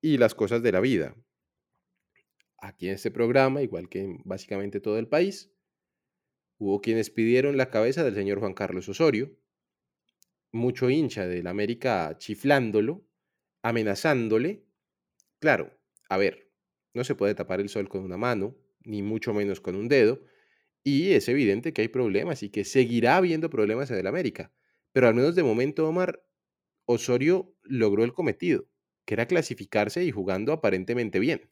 y 0.00 0.16
las 0.16 0.34
cosas 0.34 0.62
de 0.62 0.72
la 0.72 0.80
vida. 0.80 1.14
Aquí 2.62 2.88
en 2.88 2.94
este 2.94 3.10
programa, 3.10 3.60
igual 3.60 3.90
que 3.90 4.00
en 4.00 4.22
básicamente 4.24 4.80
todo 4.80 4.98
el 4.98 5.08
país, 5.08 5.52
hubo 6.58 6.80
quienes 6.80 7.10
pidieron 7.10 7.56
la 7.56 7.70
cabeza 7.70 8.04
del 8.04 8.14
señor 8.14 8.38
Juan 8.38 8.54
Carlos 8.54 8.88
Osorio, 8.88 9.36
mucho 10.52 10.90
hincha 10.90 11.26
del 11.26 11.46
América 11.46 12.16
chiflándolo, 12.18 13.06
amenazándole. 13.62 14.64
Claro, 15.40 15.78
a 16.08 16.18
ver, 16.18 16.50
no 16.94 17.04
se 17.04 17.14
puede 17.14 17.34
tapar 17.34 17.60
el 17.60 17.68
sol 17.68 17.88
con 17.88 18.04
una 18.04 18.16
mano, 18.16 18.56
ni 18.80 19.02
mucho 19.02 19.34
menos 19.34 19.60
con 19.60 19.76
un 19.76 19.88
dedo, 19.88 20.20
y 20.84 21.12
es 21.12 21.28
evidente 21.28 21.72
que 21.72 21.82
hay 21.82 21.88
problemas 21.88 22.42
y 22.42 22.50
que 22.50 22.64
seguirá 22.64 23.16
habiendo 23.16 23.50
problemas 23.50 23.90
en 23.90 23.98
el 23.98 24.06
América. 24.06 24.52
Pero 24.92 25.08
al 25.08 25.14
menos 25.14 25.34
de 25.34 25.42
momento, 25.42 25.88
Omar, 25.88 26.24
Osorio 26.86 27.56
logró 27.62 28.04
el 28.04 28.14
cometido, 28.14 28.68
que 29.06 29.14
era 29.14 29.26
clasificarse 29.26 30.04
y 30.04 30.10
jugando 30.12 30.52
aparentemente 30.52 31.18
bien. 31.20 31.50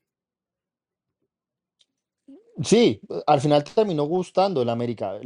Sí, 2.62 3.00
al 3.26 3.40
final 3.40 3.62
terminó 3.64 4.04
gustando 4.04 4.62
el 4.62 4.68
América. 4.68 5.18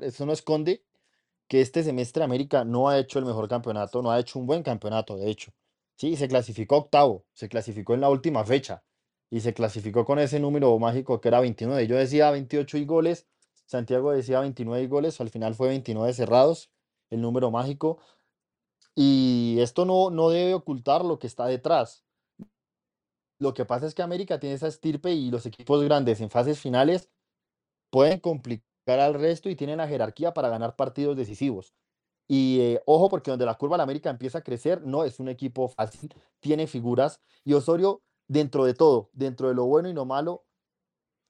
Eso 0.00 0.26
no 0.26 0.32
esconde 0.32 0.84
que 1.48 1.60
este 1.60 1.82
semestre 1.84 2.24
América 2.24 2.64
no 2.64 2.88
ha 2.88 2.98
hecho 2.98 3.18
el 3.18 3.26
mejor 3.26 3.48
campeonato, 3.48 4.02
no 4.02 4.10
ha 4.12 4.20
hecho 4.20 4.38
un 4.38 4.46
buen 4.46 4.62
campeonato, 4.62 5.16
de 5.16 5.30
hecho. 5.30 5.52
Sí, 5.96 6.16
se 6.16 6.28
clasificó 6.28 6.76
octavo, 6.78 7.26
se 7.34 7.48
clasificó 7.48 7.94
en 7.94 8.02
la 8.02 8.10
última 8.10 8.44
fecha. 8.44 8.84
y 9.30 9.40
se 9.40 9.54
clasificó 9.54 10.04
con 10.06 10.18
ese 10.20 10.40
número 10.40 10.78
mágico 10.78 11.20
que 11.20 11.28
era 11.28 11.40
29. 11.40 11.86
Yo 11.88 11.96
decía 11.96 12.30
28 12.32 12.78
y 12.78 12.86
goles, 12.86 13.26
Santiago 13.66 14.12
decía 14.12 14.40
29 14.40 14.84
y 14.84 14.88
goles, 14.88 15.20
al 15.20 15.30
final 15.30 15.54
fue 15.54 15.68
29 15.68 16.12
cerrados, 16.14 16.70
el 17.10 17.20
número 17.22 17.50
mágico. 17.50 17.98
Y 18.94 19.58
esto 19.60 19.84
no, 19.86 20.10
no 20.10 20.30
debe 20.30 20.54
ocultar 20.54 21.04
lo 21.04 21.18
que 21.18 21.26
está 21.26 21.46
detrás. 21.46 22.04
Lo 23.38 23.54
que 23.54 23.64
pasa 23.64 23.86
es 23.86 23.94
que 23.94 24.02
América 24.02 24.40
tiene 24.40 24.56
esa 24.56 24.66
estirpe 24.68 25.12
y 25.12 25.30
los 25.30 25.46
equipos 25.46 25.82
grandes 25.84 26.20
en 26.20 26.30
fases 26.30 26.60
finales 26.60 27.08
pueden 27.90 28.20
complicar 28.20 29.00
al 29.00 29.14
resto 29.14 29.48
y 29.48 29.56
tienen 29.56 29.78
la 29.78 29.88
jerarquía 29.88 30.34
para 30.34 30.48
ganar 30.48 30.76
partidos 30.76 31.16
decisivos. 31.16 31.74
Y 32.28 32.60
eh, 32.60 32.82
ojo, 32.86 33.08
porque 33.08 33.30
donde 33.30 33.46
la 33.46 33.54
curva 33.54 33.74
de 33.74 33.78
la 33.78 33.84
América 33.84 34.10
empieza 34.10 34.38
a 34.38 34.42
crecer, 34.42 34.82
no 34.82 35.04
es 35.04 35.18
un 35.20 35.28
equipo 35.28 35.68
fácil, 35.68 36.14
tiene 36.40 36.66
figuras. 36.66 37.20
Y 37.44 37.54
Osorio, 37.54 38.02
dentro 38.28 38.64
de 38.64 38.74
todo, 38.74 39.10
dentro 39.12 39.48
de 39.48 39.54
lo 39.54 39.64
bueno 39.64 39.88
y 39.88 39.94
lo 39.94 40.04
malo, 40.04 40.44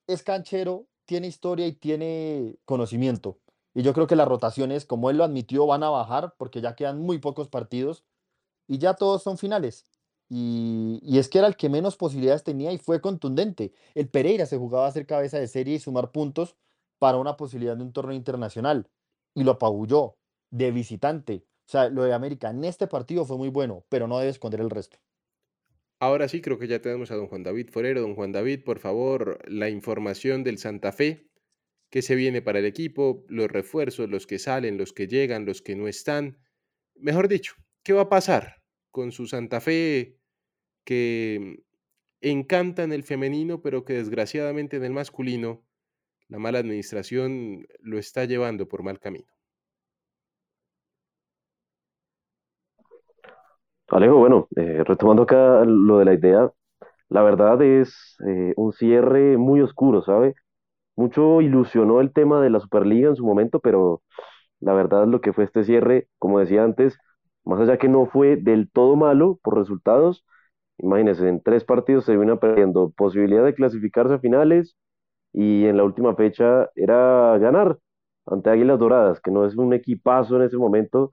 es 0.08 0.22
canchero, 0.22 0.88
tiene 1.04 1.28
historia 1.28 1.66
y 1.66 1.72
tiene 1.72 2.58
conocimiento. 2.64 3.38
Y 3.74 3.82
yo 3.82 3.92
creo 3.92 4.06
que 4.06 4.16
las 4.16 4.26
rotaciones, 4.26 4.84
como 4.86 5.10
él 5.10 5.18
lo 5.18 5.24
admitió, 5.24 5.66
van 5.66 5.84
a 5.84 5.90
bajar 5.90 6.34
porque 6.36 6.60
ya 6.60 6.74
quedan 6.74 7.00
muy 7.00 7.18
pocos 7.18 7.48
partidos 7.48 8.04
y 8.66 8.78
ya 8.78 8.94
todos 8.94 9.22
son 9.22 9.38
finales. 9.38 9.84
Y, 10.30 11.18
es 11.18 11.28
que 11.28 11.38
era 11.38 11.46
el 11.46 11.56
que 11.56 11.68
menos 11.68 11.96
posibilidades 11.96 12.44
tenía 12.44 12.72
y 12.72 12.78
fue 12.78 13.00
contundente. 13.00 13.72
El 13.94 14.08
Pereira 14.08 14.46
se 14.46 14.58
jugaba 14.58 14.86
a 14.86 14.92
ser 14.92 15.06
cabeza 15.06 15.38
de 15.38 15.48
serie 15.48 15.76
y 15.76 15.78
sumar 15.78 16.12
puntos 16.12 16.56
para 16.98 17.18
una 17.18 17.36
posibilidad 17.36 17.76
de 17.76 17.82
un 17.82 17.92
torneo 17.92 18.16
internacional 18.16 18.88
y 19.34 19.44
lo 19.44 19.52
apabulló 19.52 20.16
de 20.50 20.70
visitante. 20.70 21.44
O 21.66 21.70
sea, 21.70 21.88
lo 21.88 22.04
de 22.04 22.12
América 22.12 22.50
en 22.50 22.64
este 22.64 22.86
partido 22.86 23.24
fue 23.24 23.38
muy 23.38 23.48
bueno, 23.48 23.84
pero 23.88 24.06
no 24.06 24.18
debe 24.18 24.30
esconder 24.30 24.60
el 24.60 24.70
resto. 24.70 24.98
Ahora 26.00 26.28
sí, 26.28 26.40
creo 26.40 26.58
que 26.58 26.68
ya 26.68 26.80
tenemos 26.80 27.10
a 27.10 27.16
don 27.16 27.26
Juan 27.26 27.42
David 27.42 27.70
Forero. 27.70 28.00
Don 28.00 28.14
Juan 28.14 28.32
David, 28.32 28.64
por 28.64 28.78
favor, 28.78 29.40
la 29.48 29.68
información 29.68 30.44
del 30.44 30.58
Santa 30.58 30.92
Fe, 30.92 31.28
qué 31.90 32.02
se 32.02 32.14
viene 32.14 32.40
para 32.40 32.60
el 32.60 32.66
equipo, 32.66 33.24
los 33.28 33.48
refuerzos, 33.48 34.08
los 34.08 34.26
que 34.26 34.38
salen, 34.38 34.78
los 34.78 34.92
que 34.92 35.08
llegan, 35.08 35.44
los 35.44 35.60
que 35.60 35.74
no 35.74 35.88
están. 35.88 36.38
Mejor 36.94 37.28
dicho, 37.28 37.54
¿qué 37.82 37.92
va 37.92 38.02
a 38.02 38.08
pasar 38.08 38.57
con 38.90 39.12
su 39.12 39.26
Santa 39.26 39.60
Fe 39.60 40.16
que 40.84 41.62
encanta 42.20 42.82
en 42.82 42.92
el 42.92 43.02
femenino, 43.02 43.60
pero 43.62 43.84
que 43.84 43.94
desgraciadamente 43.94 44.76
en 44.76 44.84
el 44.84 44.92
masculino 44.92 45.62
la 46.28 46.38
mala 46.38 46.58
administración 46.58 47.66
lo 47.80 47.98
está 47.98 48.24
llevando 48.24 48.68
por 48.68 48.82
mal 48.82 48.98
camino? 48.98 49.26
Alejo, 53.88 54.16
bueno, 54.16 54.48
eh, 54.56 54.84
retomando 54.84 55.22
acá 55.22 55.64
lo 55.64 55.98
de 55.98 56.04
la 56.04 56.14
idea, 56.14 56.52
la 57.08 57.22
verdad 57.22 57.62
es 57.62 58.16
eh, 58.26 58.52
un 58.56 58.72
cierre 58.72 59.38
muy 59.38 59.62
oscuro, 59.62 60.02
¿sabe? 60.02 60.34
Mucho 60.94 61.40
ilusionó 61.40 62.00
el 62.00 62.12
tema 62.12 62.42
de 62.42 62.50
la 62.50 62.60
Superliga 62.60 63.08
en 63.08 63.16
su 63.16 63.24
momento, 63.24 63.60
pero 63.60 64.02
la 64.60 64.74
verdad 64.74 65.06
lo 65.06 65.20
que 65.22 65.32
fue 65.32 65.44
este 65.44 65.64
cierre, 65.64 66.08
como 66.18 66.38
decía 66.38 66.64
antes, 66.64 66.98
más 67.48 67.60
allá 67.60 67.78
que 67.78 67.88
no 67.88 68.06
fue 68.06 68.36
del 68.36 68.70
todo 68.70 68.96
malo 68.96 69.40
por 69.42 69.58
resultados, 69.58 70.24
imagínense, 70.78 71.28
en 71.28 71.42
tres 71.42 71.64
partidos 71.64 72.04
se 72.06 72.16
vino 72.16 72.40
perdiendo 72.40 72.90
posibilidad 72.96 73.44
de 73.44 73.54
clasificarse 73.54 74.14
a 74.14 74.18
finales 74.20 74.76
y 75.32 75.66
en 75.66 75.76
la 75.76 75.84
última 75.84 76.14
fecha 76.16 76.70
era 76.76 77.38
ganar 77.38 77.78
ante 78.26 78.50
Águilas 78.50 78.78
Doradas, 78.78 79.20
que 79.20 79.30
no 79.30 79.46
es 79.46 79.56
un 79.56 79.72
equipazo 79.72 80.36
en 80.36 80.42
ese 80.42 80.56
momento, 80.56 81.10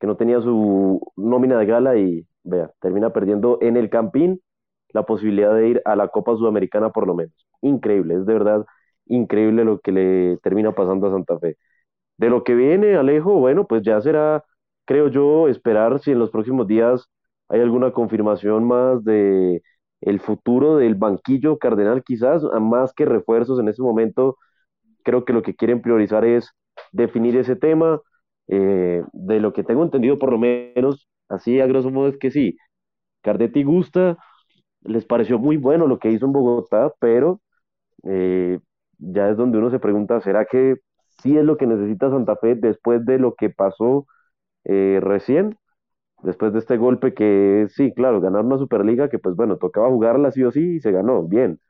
que 0.00 0.06
no 0.06 0.16
tenía 0.16 0.40
su 0.40 1.00
nómina 1.16 1.58
de 1.58 1.66
gala 1.66 1.96
y 1.98 2.26
vea, 2.44 2.70
termina 2.80 3.12
perdiendo 3.12 3.58
en 3.62 3.76
el 3.76 3.90
Campín 3.90 4.40
la 4.90 5.04
posibilidad 5.04 5.54
de 5.54 5.68
ir 5.68 5.82
a 5.84 5.96
la 5.96 6.08
Copa 6.08 6.36
Sudamericana 6.36 6.90
por 6.90 7.06
lo 7.06 7.14
menos. 7.14 7.34
Increíble, 7.62 8.14
es 8.16 8.26
de 8.26 8.32
verdad 8.34 8.66
increíble 9.06 9.64
lo 9.64 9.80
que 9.80 9.92
le 9.92 10.36
termina 10.42 10.72
pasando 10.74 11.06
a 11.08 11.10
Santa 11.12 11.38
Fe. 11.38 11.56
De 12.18 12.30
lo 12.30 12.44
que 12.44 12.54
viene, 12.54 12.96
Alejo, 12.96 13.34
bueno, 13.34 13.66
pues 13.66 13.82
ya 13.82 14.00
será, 14.00 14.44
creo 14.88 15.08
yo, 15.08 15.48
esperar 15.48 16.00
si 16.00 16.12
en 16.12 16.18
los 16.18 16.30
próximos 16.30 16.66
días 16.66 17.10
hay 17.50 17.60
alguna 17.60 17.92
confirmación 17.92 18.64
más 18.64 19.04
de 19.04 19.62
el 20.00 20.18
futuro 20.20 20.78
del 20.78 20.94
banquillo 20.94 21.58
cardenal, 21.58 22.02
quizás, 22.02 22.42
más 22.58 22.94
que 22.94 23.04
refuerzos 23.04 23.60
en 23.60 23.68
ese 23.68 23.82
momento. 23.82 24.38
Creo 25.04 25.26
que 25.26 25.34
lo 25.34 25.42
que 25.42 25.54
quieren 25.54 25.82
priorizar 25.82 26.24
es 26.24 26.52
definir 26.92 27.36
ese 27.36 27.54
tema. 27.56 28.00
Eh, 28.48 29.04
de 29.12 29.40
lo 29.40 29.52
que 29.52 29.62
tengo 29.62 29.82
entendido, 29.84 30.18
por 30.18 30.32
lo 30.32 30.38
menos, 30.38 31.06
así 31.28 31.60
a 31.60 31.66
grosso 31.66 31.90
modo, 31.90 32.08
es 32.08 32.16
que 32.16 32.30
sí, 32.30 32.56
Cardetti 33.22 33.64
gusta, 33.64 34.16
les 34.82 35.04
pareció 35.04 35.38
muy 35.38 35.58
bueno 35.58 35.86
lo 35.86 35.98
que 35.98 36.10
hizo 36.10 36.26
en 36.26 36.32
Bogotá, 36.32 36.92
pero 37.00 37.42
eh, 38.04 38.58
ya 38.98 39.30
es 39.30 39.36
donde 39.36 39.58
uno 39.58 39.70
se 39.70 39.80
pregunta, 39.80 40.20
¿será 40.22 40.46
que 40.46 40.76
sí 41.22 41.36
es 41.36 41.44
lo 41.44 41.58
que 41.58 41.66
necesita 41.66 42.10
Santa 42.10 42.36
Fe 42.36 42.54
después 42.54 43.04
de 43.04 43.18
lo 43.18 43.34
que 43.34 43.50
pasó 43.50 44.06
eh, 44.64 45.00
recién? 45.02 45.56
Después 46.22 46.52
de 46.52 46.60
este 46.60 46.76
golpe 46.78 47.14
que 47.14 47.66
sí, 47.70 47.92
claro, 47.94 48.20
ganar 48.20 48.44
una 48.44 48.58
Superliga 48.58 49.08
que 49.10 49.18
pues 49.18 49.36
bueno, 49.36 49.58
tocaba 49.58 49.88
jugarla 49.88 50.32
sí 50.32 50.44
o 50.44 50.50
sí 50.52 50.76
y 50.76 50.80
se 50.80 50.92
ganó, 50.92 51.22
bien. 51.24 51.60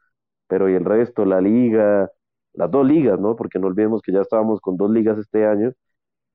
Pero 0.49 0.71
y 0.71 0.75
el 0.75 0.85
resto, 0.85 1.25
la 1.27 1.41
liga, 1.41 2.11
las 2.55 2.71
dos 2.71 2.87
ligas, 2.87 3.21
¿no? 3.21 3.37
Porque 3.37 3.59
no 3.59 3.69
olvidemos 3.69 4.03
que 4.03 4.13
ya 4.13 4.23
estábamos 4.23 4.61
con 4.61 4.77
dos 4.77 4.91
ligas 4.91 5.19
este 5.19 5.47
año. 5.47 5.73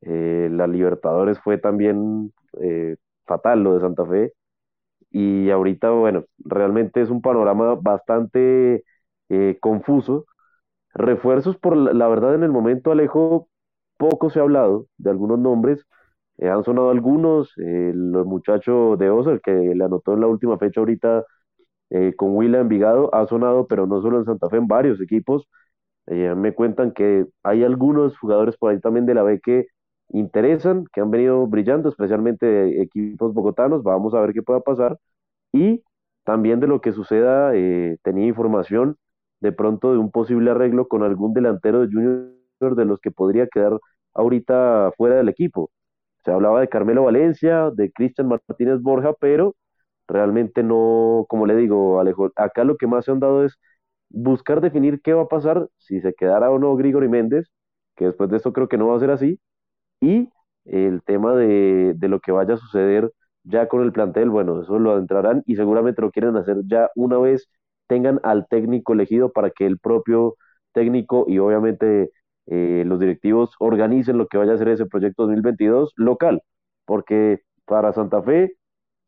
Eh, 0.01 0.49
la 0.51 0.67
Libertadores 0.67 1.39
fue 1.39 1.57
también 1.59 2.33
eh, 2.61 2.97
fatal 3.25 3.63
lo 3.63 3.75
de 3.75 3.81
Santa 3.81 4.05
Fe. 4.05 4.33
Y 5.11 5.49
ahorita, 5.51 5.91
bueno, 5.91 6.25
realmente 6.39 7.01
es 7.01 7.09
un 7.09 7.21
panorama 7.21 7.75
bastante 7.75 8.83
confuso 9.61 10.25
Refuerzos, 10.93 11.57
por 11.57 11.75
la, 11.77 12.07
verdad, 12.07 12.35
en 12.35 12.43
el 12.43 12.51
momento, 12.51 12.91
Alejo, 12.91 13.49
poco 13.97 14.29
se 14.29 14.39
ha 14.39 14.43
hablado 14.43 14.87
de 14.97 15.09
algunos 15.09 15.39
nombres. 15.39 15.85
Eh, 16.37 16.49
han 16.49 16.63
sonado 16.63 16.89
algunos, 16.89 17.53
eh, 17.57 17.91
los 17.95 18.25
muchachos 18.25 18.97
de 18.99 19.09
Osa, 19.09 19.31
el 19.31 19.41
que 19.41 19.51
le 19.51 19.83
anotó 19.83 20.13
en 20.13 20.21
la 20.21 20.27
última 20.27 20.57
fecha 20.57 20.79
ahorita 20.81 21.25
eh, 21.91 22.13
con 22.17 22.35
Willa 22.35 22.59
Envigado, 22.61 23.13
ha 23.15 23.27
sonado, 23.27 23.67
pero 23.67 23.87
no 23.87 24.01
solo 24.01 24.19
en 24.19 24.25
Santa 24.25 24.49
Fe, 24.49 24.57
en 24.57 24.67
varios 24.67 25.01
equipos. 25.01 25.47
me 26.07 26.53
cuentan 26.53 26.91
que 26.93 27.25
hay 27.43 27.63
algunos 27.63 28.17
jugadores 28.19 28.57
por 28.57 28.71
ahí 28.71 28.79
también 28.79 29.05
de 29.05 29.13
la 29.15 29.23
B 29.23 29.39
que 29.41 29.67
interesan, 30.09 30.85
que 30.93 31.01
han 31.01 31.11
venido 31.11 31.47
brillando, 31.47 31.89
especialmente 31.89 32.81
equipos 32.81 33.33
bogotanos. 33.33 33.83
Vamos 33.83 34.13
a 34.13 34.21
ver 34.21 34.33
qué 34.33 34.41
pueda 34.43 34.61
pasar. 34.61 34.97
Y 35.53 35.83
también 36.25 36.59
de 36.59 36.67
lo 36.67 36.81
que 36.81 36.93
suceda, 36.93 37.51
tenía 38.03 38.27
información 38.27 38.97
de 39.41 39.51
pronto 39.51 39.91
de 39.93 39.99
un 39.99 40.11
posible 40.11 40.51
arreglo 40.51 40.87
con 40.87 41.03
algún 41.03 41.33
delantero 41.33 41.81
de 41.81 41.87
Junior 41.87 42.75
de 42.75 42.85
los 42.85 42.99
que 43.01 43.11
podría 43.11 43.47
quedar 43.47 43.79
ahorita 44.13 44.91
fuera 44.97 45.15
del 45.17 45.29
equipo. 45.29 45.69
Se 46.25 46.31
hablaba 46.31 46.61
de 46.61 46.69
Carmelo 46.69 47.03
Valencia, 47.03 47.69
de 47.71 47.91
Cristian 47.91 48.27
Martínez 48.29 48.81
Borja, 48.81 49.13
pero 49.19 49.55
realmente 50.07 50.63
no, 50.63 51.25
como 51.29 51.45
le 51.47 51.55
digo, 51.55 51.99
Alejo, 51.99 52.31
acá 52.35 52.63
lo 52.63 52.77
que 52.77 52.87
más 52.87 53.05
se 53.05 53.11
han 53.11 53.19
dado 53.19 53.45
es 53.45 53.59
buscar 54.09 54.61
definir 54.61 55.01
qué 55.01 55.13
va 55.13 55.23
a 55.23 55.27
pasar, 55.27 55.67
si 55.77 56.01
se 56.01 56.13
quedará 56.13 56.51
o 56.51 56.59
no 56.59 56.75
Grigori 56.75 57.09
Méndez, 57.09 57.49
que 57.95 58.05
después 58.05 58.29
de 58.29 58.37
esto 58.37 58.53
creo 58.53 58.67
que 58.69 58.77
no 58.77 58.87
va 58.89 58.97
a 58.97 58.99
ser 58.99 59.11
así, 59.11 59.39
y 60.01 60.29
el 60.65 61.01
tema 61.03 61.35
de, 61.35 61.93
de 61.95 62.07
lo 62.07 62.19
que 62.19 62.31
vaya 62.31 62.55
a 62.55 62.57
suceder 62.57 63.11
ya 63.43 63.67
con 63.67 63.83
el 63.83 63.91
plantel, 63.91 64.29
bueno, 64.29 64.61
eso 64.61 64.79
lo 64.79 64.91
adentrarán 64.91 65.43
y 65.45 65.55
seguramente 65.55 66.01
lo 66.01 66.11
quieren 66.11 66.35
hacer 66.37 66.57
ya 66.67 66.89
una 66.95 67.17
vez 67.17 67.49
tengan 67.87 68.19
al 68.23 68.47
técnico 68.47 68.93
elegido 68.93 69.31
para 69.31 69.49
que 69.51 69.65
el 69.65 69.79
propio 69.79 70.35
técnico 70.71 71.25
y 71.27 71.39
obviamente 71.39 72.11
eh, 72.47 72.83
los 72.85 72.99
directivos 72.99 73.51
organicen 73.59 74.17
lo 74.17 74.27
que 74.27 74.37
vaya 74.37 74.53
a 74.53 74.57
ser 74.57 74.69
ese 74.69 74.85
proyecto 74.85 75.23
2022 75.23 75.93
local, 75.95 76.41
porque 76.85 77.41
para 77.65 77.93
Santa 77.93 78.21
Fe, 78.21 78.55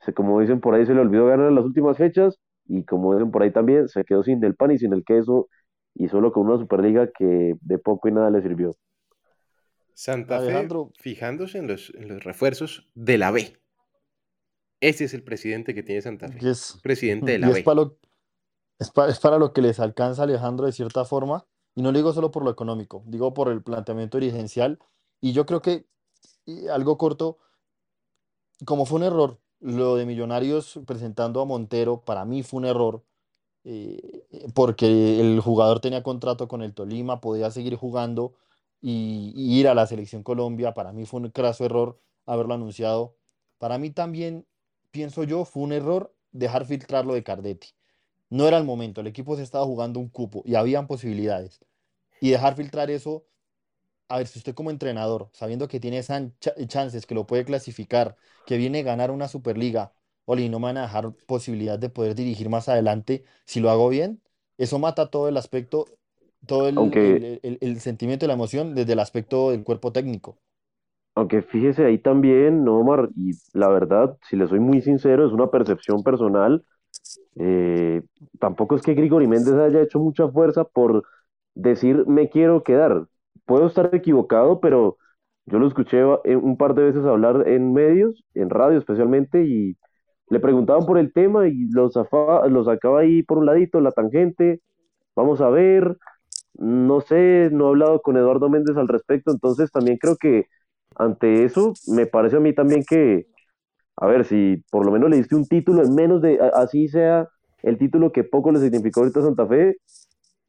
se, 0.01 0.13
como 0.13 0.39
dicen 0.39 0.59
por 0.59 0.75
ahí, 0.75 0.85
se 0.85 0.93
le 0.93 1.01
olvidó 1.01 1.27
ganar 1.27 1.51
las 1.51 1.65
últimas 1.65 1.97
fechas 1.97 2.39
y 2.67 2.83
como 2.83 3.13
dicen 3.13 3.31
por 3.31 3.43
ahí 3.43 3.51
también, 3.51 3.87
se 3.87 4.03
quedó 4.03 4.23
sin 4.23 4.43
el 4.43 4.55
pan 4.55 4.71
y 4.71 4.77
sin 4.77 4.93
el 4.93 5.03
queso 5.03 5.49
y 5.93 6.07
solo 6.07 6.31
con 6.31 6.47
una 6.47 6.57
Superliga 6.57 7.09
que 7.11 7.53
de 7.59 7.77
poco 7.77 8.07
y 8.07 8.11
nada 8.11 8.29
le 8.29 8.41
sirvió. 8.41 8.75
Santa 9.93 10.41
Fe, 10.41 10.67
fijándose 10.99 11.57
en 11.57 11.67
los, 11.67 11.93
en 11.95 12.09
los 12.09 12.23
refuerzos 12.23 12.89
de 12.95 13.17
la 13.17 13.31
B. 13.31 13.57
Ese 14.81 15.05
es 15.05 15.13
el 15.13 15.23
presidente 15.23 15.73
que 15.73 15.83
tiene 15.83 16.01
Santa 16.01 16.27
Fe. 16.27 16.39
presidente 16.83 17.31
de 17.31 17.39
la 17.39 17.49
B. 17.49 17.63
Es, 18.77 18.91
para 19.19 19.37
lo 19.37 19.53
que 19.53 19.61
les 19.61 19.79
alcanza 19.79 20.23
Alejandro 20.23 20.65
de 20.65 20.73
cierta 20.73 21.05
forma, 21.05 21.45
y 21.75 21.81
no 21.81 21.91
lo 21.91 21.97
digo 21.97 22.13
solo 22.13 22.31
por 22.31 22.43
lo 22.43 22.49
económico, 22.49 23.03
digo 23.05 23.33
por 23.33 23.49
el 23.49 23.61
planteamiento 23.61 24.17
dirigencial, 24.17 24.79
y 25.21 25.33
yo 25.33 25.45
creo 25.45 25.61
que 25.61 25.85
algo 26.71 26.97
corto, 26.97 27.37
como 28.65 28.85
fue 28.85 28.97
un 28.97 29.03
error, 29.03 29.39
lo 29.59 29.95
de 29.95 30.05
Millonarios 30.05 30.79
presentando 30.87 31.41
a 31.41 31.45
Montero, 31.45 32.01
para 32.01 32.23
mí 32.25 32.43
fue 32.43 32.59
un 32.59 32.65
error, 32.65 33.03
eh, 33.65 34.25
porque 34.53 35.19
el 35.19 35.39
jugador 35.41 35.79
tenía 35.81 36.03
contrato 36.03 36.47
con 36.47 36.61
el 36.61 36.73
Tolima, 36.73 37.19
podía 37.19 37.51
seguir 37.51 37.75
jugando 37.75 38.35
y, 38.81 39.33
y, 39.35 39.59
ir 39.59 39.67
a 39.67 39.73
la 39.73 39.87
selección 39.87 40.23
Colombia, 40.23 40.73
para 40.73 40.93
mí 40.93 41.05
fue 41.05 41.19
un 41.19 41.29
craso 41.29 41.65
error 41.65 41.99
haberlo 42.25 42.53
anunciado. 42.53 43.15
Para 43.57 43.77
mí 43.79 43.89
también, 43.89 44.45
pienso 44.91 45.23
yo, 45.23 45.45
fue 45.45 45.63
un 45.63 45.73
error 45.73 46.13
dejar 46.31 46.65
filtrar 46.65 47.05
lo 47.05 47.13
de 47.13 47.23
Cardetti 47.23 47.69
no 48.29 48.47
era 48.47 48.57
el 48.57 48.63
momento, 48.65 49.01
el 49.01 49.07
equipo 49.07 49.35
se 49.37 49.43
estaba 49.43 49.65
jugando 49.65 49.99
un 49.99 50.09
cupo 50.09 50.43
y 50.45 50.55
habían 50.55 50.87
posibilidades. 50.87 51.59
Y 52.21 52.31
dejar 52.31 52.55
filtrar 52.55 52.91
eso, 52.91 53.27
a 54.09 54.17
ver, 54.19 54.27
si 54.27 54.39
usted 54.39 54.53
como 54.55 54.71
entrenador, 54.71 55.29
sabiendo 55.33 55.67
que 55.67 55.79
tiene 55.79 55.99
esas 55.99 56.23
chances, 56.67 57.05
que 57.05 57.15
lo 57.15 57.25
puede 57.27 57.45
clasificar, 57.45 58.15
que 58.45 58.57
viene 58.57 58.79
a 58.79 58.83
ganar 58.83 59.11
una 59.11 59.27
Superliga, 59.27 59.93
Oli, 60.25 60.49
no 60.49 60.59
me 60.59 60.65
van 60.67 60.77
a 60.77 60.83
dejar 60.83 61.13
posibilidad 61.27 61.79
de 61.79 61.89
poder 61.89 62.15
dirigir 62.15 62.49
más 62.49 62.69
adelante 62.69 63.25
si 63.45 63.59
lo 63.59 63.69
hago 63.71 63.89
bien, 63.89 64.21
eso 64.57 64.79
mata 64.79 65.09
todo 65.09 65.27
el 65.29 65.37
aspecto, 65.37 65.85
todo 66.45 66.67
el, 66.69 66.95
el, 67.43 67.57
el 67.61 67.79
sentimiento 67.81 68.25
y 68.25 68.27
la 68.27 68.33
emoción 68.35 68.75
desde 68.75 68.93
el 68.93 68.99
aspecto 68.99 69.51
del 69.51 69.63
cuerpo 69.63 69.91
técnico. 69.91 70.39
aunque 71.15 71.41
fíjese 71.41 71.85
ahí 71.85 71.97
también, 71.97 72.67
Omar, 72.67 73.09
y 73.15 73.31
la 73.53 73.69
verdad, 73.69 74.17
si 74.29 74.35
le 74.35 74.47
soy 74.47 74.59
muy 74.59 74.81
sincero, 74.81 75.25
es 75.25 75.31
una 75.33 75.49
percepción 75.49 76.03
personal. 76.03 76.65
Eh, 77.37 78.01
tampoco 78.39 78.75
es 78.75 78.81
que 78.81 78.93
Grigori 78.93 79.27
Méndez 79.27 79.55
haya 79.55 79.81
hecho 79.81 79.99
mucha 79.99 80.27
fuerza 80.29 80.63
por 80.65 81.03
decir 81.55 82.05
me 82.07 82.29
quiero 82.29 82.63
quedar. 82.63 83.07
Puedo 83.45 83.67
estar 83.67 83.93
equivocado, 83.93 84.59
pero 84.59 84.97
yo 85.45 85.59
lo 85.59 85.67
escuché 85.67 85.99
eh, 86.25 86.35
un 86.35 86.57
par 86.57 86.73
de 86.75 86.83
veces 86.85 87.05
hablar 87.05 87.47
en 87.47 87.73
medios, 87.73 88.23
en 88.33 88.49
radio 88.49 88.77
especialmente, 88.79 89.43
y 89.45 89.77
le 90.29 90.39
preguntaban 90.39 90.85
por 90.85 90.97
el 90.99 91.13
tema 91.13 91.47
y 91.47 91.69
lo, 91.71 91.89
zafaba- 91.91 92.47
lo 92.49 92.63
sacaba 92.65 93.01
ahí 93.01 93.23
por 93.23 93.37
un 93.39 93.45
ladito, 93.47 93.81
la 93.81 93.91
tangente, 93.91 94.61
vamos 95.15 95.41
a 95.41 95.49
ver, 95.49 95.97
no 96.55 97.01
sé, 97.01 97.49
no 97.51 97.65
he 97.67 97.69
hablado 97.69 98.01
con 98.01 98.17
Eduardo 98.17 98.49
Méndez 98.49 98.77
al 98.77 98.87
respecto, 98.87 99.31
entonces 99.31 99.71
también 99.71 99.97
creo 99.97 100.15
que 100.17 100.45
ante 100.95 101.43
eso 101.45 101.73
me 101.87 102.05
parece 102.07 102.37
a 102.37 102.39
mí 102.39 102.53
también 102.53 102.83
que, 102.87 103.27
a 103.97 104.07
ver, 104.07 104.25
si 104.25 104.63
por 104.71 104.85
lo 104.85 104.91
menos 104.91 105.09
le 105.09 105.17
diste 105.17 105.35
un 105.35 105.45
título 105.47 105.83
en 105.83 105.95
menos 105.95 106.21
de, 106.21 106.39
así 106.53 106.87
sea 106.87 107.27
el 107.63 107.77
título 107.77 108.11
que 108.11 108.23
poco 108.23 108.51
le 108.51 108.59
significó 108.59 109.01
ahorita 109.01 109.19
a 109.21 109.23
Santa 109.23 109.47
Fe, 109.47 109.77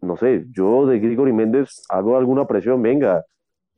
no 0.03 0.17
sé, 0.17 0.47
yo 0.53 0.87
de 0.87 1.01
Grigori 1.01 1.33
Méndez 1.33 1.83
hago 1.91 2.17
alguna 2.17 2.47
presión, 2.47 2.83
venga, 2.83 3.25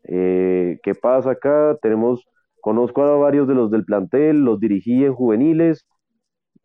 eh, 0.05 0.79
¿qué 0.83 0.95
pasa 0.95 1.33
acá? 1.33 1.77
Tenemos, 1.83 2.27
conozco 2.61 3.03
a 3.05 3.17
varios 3.19 3.49
de 3.49 3.55
los 3.55 3.71
del 3.71 3.85
plantel, 3.85 4.39
los 4.45 4.61
dirigí 4.61 5.05
en 5.05 5.15
juveniles, 5.15 5.87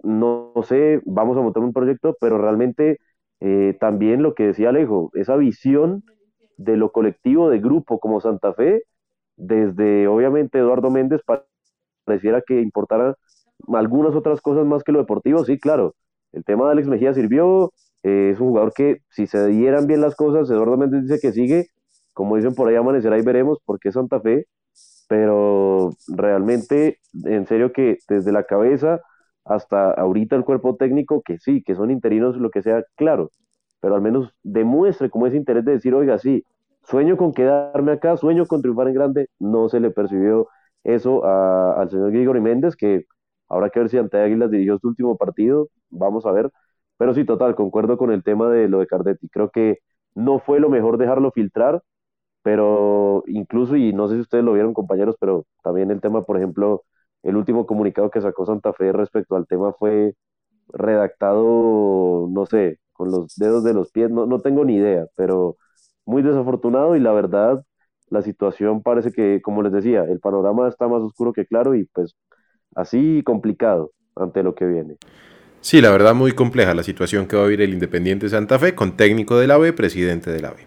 no, 0.03 0.53
sé, 0.63 1.01
vamos 1.05 1.37
a 1.37 1.41
montar 1.41 1.63
un 1.63 1.73
proyecto, 1.73 2.15
pero 2.19 2.37
realmente 2.37 2.99
eh, 3.39 3.77
también 3.79 4.21
lo 4.23 4.35
que 4.35 4.47
decía 4.47 4.69
Alejo, 4.69 5.11
esa 5.13 5.35
visión 5.37 6.03
de 6.57 6.77
lo 6.77 6.91
colectivo, 6.91 7.49
de 7.49 7.59
grupo 7.59 7.99
como 7.99 8.21
Santa 8.21 8.53
Fe, 8.53 8.83
desde 9.37 10.07
obviamente 10.07 10.59
Eduardo 10.59 10.91
Méndez 10.91 11.21
pa- 11.25 11.45
pareciera 12.03 12.41
que 12.41 12.61
importara 12.61 13.15
algunas 13.73 14.15
otras 14.15 14.41
cosas 14.41 14.65
más 14.65 14.83
que 14.83 14.91
lo 14.91 14.99
deportivo, 14.99 15.43
sí, 15.45 15.59
claro, 15.59 15.95
el 16.31 16.43
tema 16.43 16.65
de 16.65 16.71
Alex 16.71 16.87
Mejía 16.87 17.13
sirvió, 17.13 17.71
eh, 18.03 18.31
es 18.33 18.39
un 18.39 18.49
jugador 18.49 18.73
que 18.73 18.97
si 19.09 19.27
se 19.27 19.47
dieran 19.47 19.87
bien 19.87 20.01
las 20.01 20.15
cosas, 20.15 20.49
Eduardo 20.49 20.77
Méndez 20.77 21.03
dice 21.03 21.19
que 21.21 21.31
sigue, 21.31 21.67
como 22.13 22.35
dicen 22.35 22.55
por 22.55 22.67
ahí, 22.67 22.75
amanecerá 22.75 23.17
y 23.17 23.23
veremos, 23.23 23.59
porque 23.65 23.89
es 23.89 23.95
Santa 23.95 24.19
Fe, 24.19 24.47
pero 25.07 25.91
realmente, 26.07 26.99
en 27.25 27.45
serio 27.45 27.71
que 27.71 27.99
desde 28.07 28.31
la 28.31 28.43
cabeza 28.43 29.01
hasta 29.45 29.91
ahorita 29.91 30.35
el 30.35 30.45
cuerpo 30.45 30.75
técnico, 30.75 31.21
que 31.21 31.37
sí, 31.37 31.63
que 31.63 31.75
son 31.75 31.91
interinos, 31.91 32.37
lo 32.37 32.49
que 32.49 32.61
sea, 32.61 32.83
claro, 32.95 33.29
pero 33.79 33.95
al 33.95 34.01
menos 34.01 34.33
demuestre 34.43 35.09
como 35.09 35.27
ese 35.27 35.37
interés 35.37 35.65
de 35.65 35.73
decir, 35.73 35.93
oiga, 35.93 36.17
sí, 36.17 36.45
sueño 36.83 37.17
con 37.17 37.33
quedarme 37.33 37.91
acá, 37.93 38.17
sueño 38.17 38.45
con 38.45 38.61
triunfar 38.61 38.87
en 38.87 38.93
grande, 38.93 39.29
no 39.39 39.69
se 39.69 39.79
le 39.79 39.91
percibió 39.91 40.47
eso 40.83 41.25
a- 41.25 41.79
al 41.81 41.89
señor 41.89 42.11
Grigori 42.11 42.41
Méndez, 42.41 42.75
que 42.75 43.05
habrá 43.49 43.69
que 43.69 43.79
ver 43.79 43.89
si 43.89 43.97
ante 43.97 44.17
Águilas 44.17 44.51
dirigió 44.51 44.77
su 44.79 44.87
último 44.89 45.17
partido, 45.17 45.69
vamos 45.89 46.25
a 46.25 46.31
ver, 46.31 46.51
pero 46.97 47.13
sí, 47.13 47.25
total, 47.25 47.55
concuerdo 47.55 47.97
con 47.97 48.11
el 48.11 48.23
tema 48.23 48.49
de 48.49 48.67
lo 48.69 48.79
de 48.79 48.87
Cardetti, 48.87 49.29
creo 49.29 49.49
que 49.51 49.79
no 50.15 50.39
fue 50.39 50.59
lo 50.59 50.69
mejor 50.69 50.97
dejarlo 50.97 51.31
filtrar, 51.31 51.81
pero 52.43 53.23
incluso, 53.27 53.75
y 53.77 53.93
no 53.93 54.07
sé 54.07 54.15
si 54.15 54.21
ustedes 54.21 54.43
lo 54.43 54.53
vieron, 54.53 54.73
compañeros, 54.73 55.15
pero 55.19 55.45
también 55.63 55.91
el 55.91 56.01
tema, 56.01 56.23
por 56.25 56.37
ejemplo, 56.37 56.83
el 57.23 57.37
último 57.37 57.65
comunicado 57.65 58.09
que 58.11 58.21
sacó 58.21 58.45
Santa 58.45 58.73
Fe 58.73 58.91
respecto 58.91 59.35
al 59.35 59.47
tema 59.47 59.73
fue 59.73 60.15
redactado, 60.69 62.27
no 62.31 62.45
sé, 62.45 62.79
con 62.93 63.11
los 63.11 63.35
dedos 63.37 63.63
de 63.63 63.73
los 63.73 63.91
pies, 63.91 64.09
no, 64.11 64.25
no 64.25 64.41
tengo 64.41 64.65
ni 64.65 64.75
idea, 64.77 65.07
pero 65.15 65.57
muy 66.05 66.21
desafortunado 66.23 66.95
y 66.95 66.99
la 66.99 67.11
verdad, 67.13 67.63
la 68.09 68.21
situación 68.21 68.81
parece 68.81 69.11
que, 69.11 69.41
como 69.41 69.61
les 69.63 69.71
decía, 69.71 70.03
el 70.03 70.19
panorama 70.19 70.67
está 70.67 70.87
más 70.87 71.01
oscuro 71.01 71.33
que 71.33 71.45
claro 71.45 71.75
y 71.75 71.85
pues 71.85 72.15
así 72.75 73.21
complicado 73.23 73.91
ante 74.15 74.43
lo 74.43 74.55
que 74.55 74.65
viene. 74.65 74.97
Sí, 75.61 75.81
la 75.81 75.91
verdad 75.91 76.13
muy 76.13 76.33
compleja 76.33 76.73
la 76.73 76.83
situación 76.83 77.25
que 77.25 77.37
va 77.37 77.43
a 77.43 77.45
vivir 77.45 77.61
el 77.61 77.73
Independiente 77.73 78.27
Santa 78.27 78.59
Fe 78.59 78.75
con 78.75 78.97
técnico 78.97 79.37
de 79.37 79.47
la 79.47 79.57
presidente 79.73 80.31
de 80.31 80.41
la 80.41 80.51
B. 80.51 80.57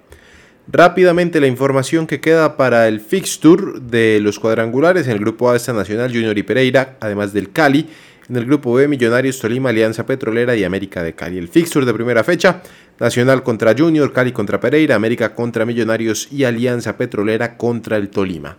Rápidamente 0.68 1.40
la 1.40 1.46
información 1.46 2.06
que 2.06 2.20
queda 2.20 2.56
para 2.56 2.88
el 2.88 3.00
fixture 3.00 3.78
de 3.80 4.18
los 4.20 4.40
cuadrangulares 4.40 5.06
en 5.06 5.12
el 5.12 5.20
grupo 5.20 5.50
A 5.50 5.56
está 5.56 5.72
Nacional, 5.72 6.10
Junior 6.10 6.36
y 6.36 6.42
Pereira, 6.42 6.96
además 7.00 7.32
del 7.32 7.52
Cali. 7.52 7.86
En 8.28 8.34
el 8.34 8.46
grupo 8.46 8.72
B, 8.72 8.88
Millonarios, 8.88 9.38
Tolima, 9.38 9.68
Alianza 9.68 10.04
Petrolera 10.04 10.56
y 10.56 10.64
América 10.64 11.04
de 11.04 11.12
Cali. 11.12 11.38
El 11.38 11.46
fixture 11.46 11.86
de 11.86 11.94
primera 11.94 12.24
fecha, 12.24 12.62
Nacional 12.98 13.42
contra 13.42 13.74
Junior, 13.76 14.12
Cali 14.12 14.32
contra 14.32 14.58
Pereira, 14.58 14.94
América 14.94 15.34
contra 15.34 15.66
Millonarios 15.66 16.32
y 16.32 16.44
Alianza 16.44 16.96
Petrolera 16.96 17.56
contra 17.56 17.96
el 17.96 18.08
Tolima. 18.08 18.56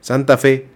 Santa 0.00 0.36
Fe 0.36 0.66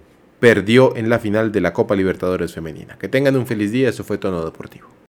perdió 0.41 0.97
en 0.97 1.09
la 1.09 1.19
final 1.19 1.53
de 1.53 1.61
la 1.61 1.73
Copa 1.73 1.95
Libertadores 1.95 2.55
Femenina. 2.55 2.97
Que 2.99 3.09
tengan 3.09 3.37
un 3.37 3.47
feliz 3.47 3.73
día, 3.73 3.89
eso 3.89 4.05
fue 4.05 4.19
Tono 4.19 4.45
Deportivo. 4.45 4.94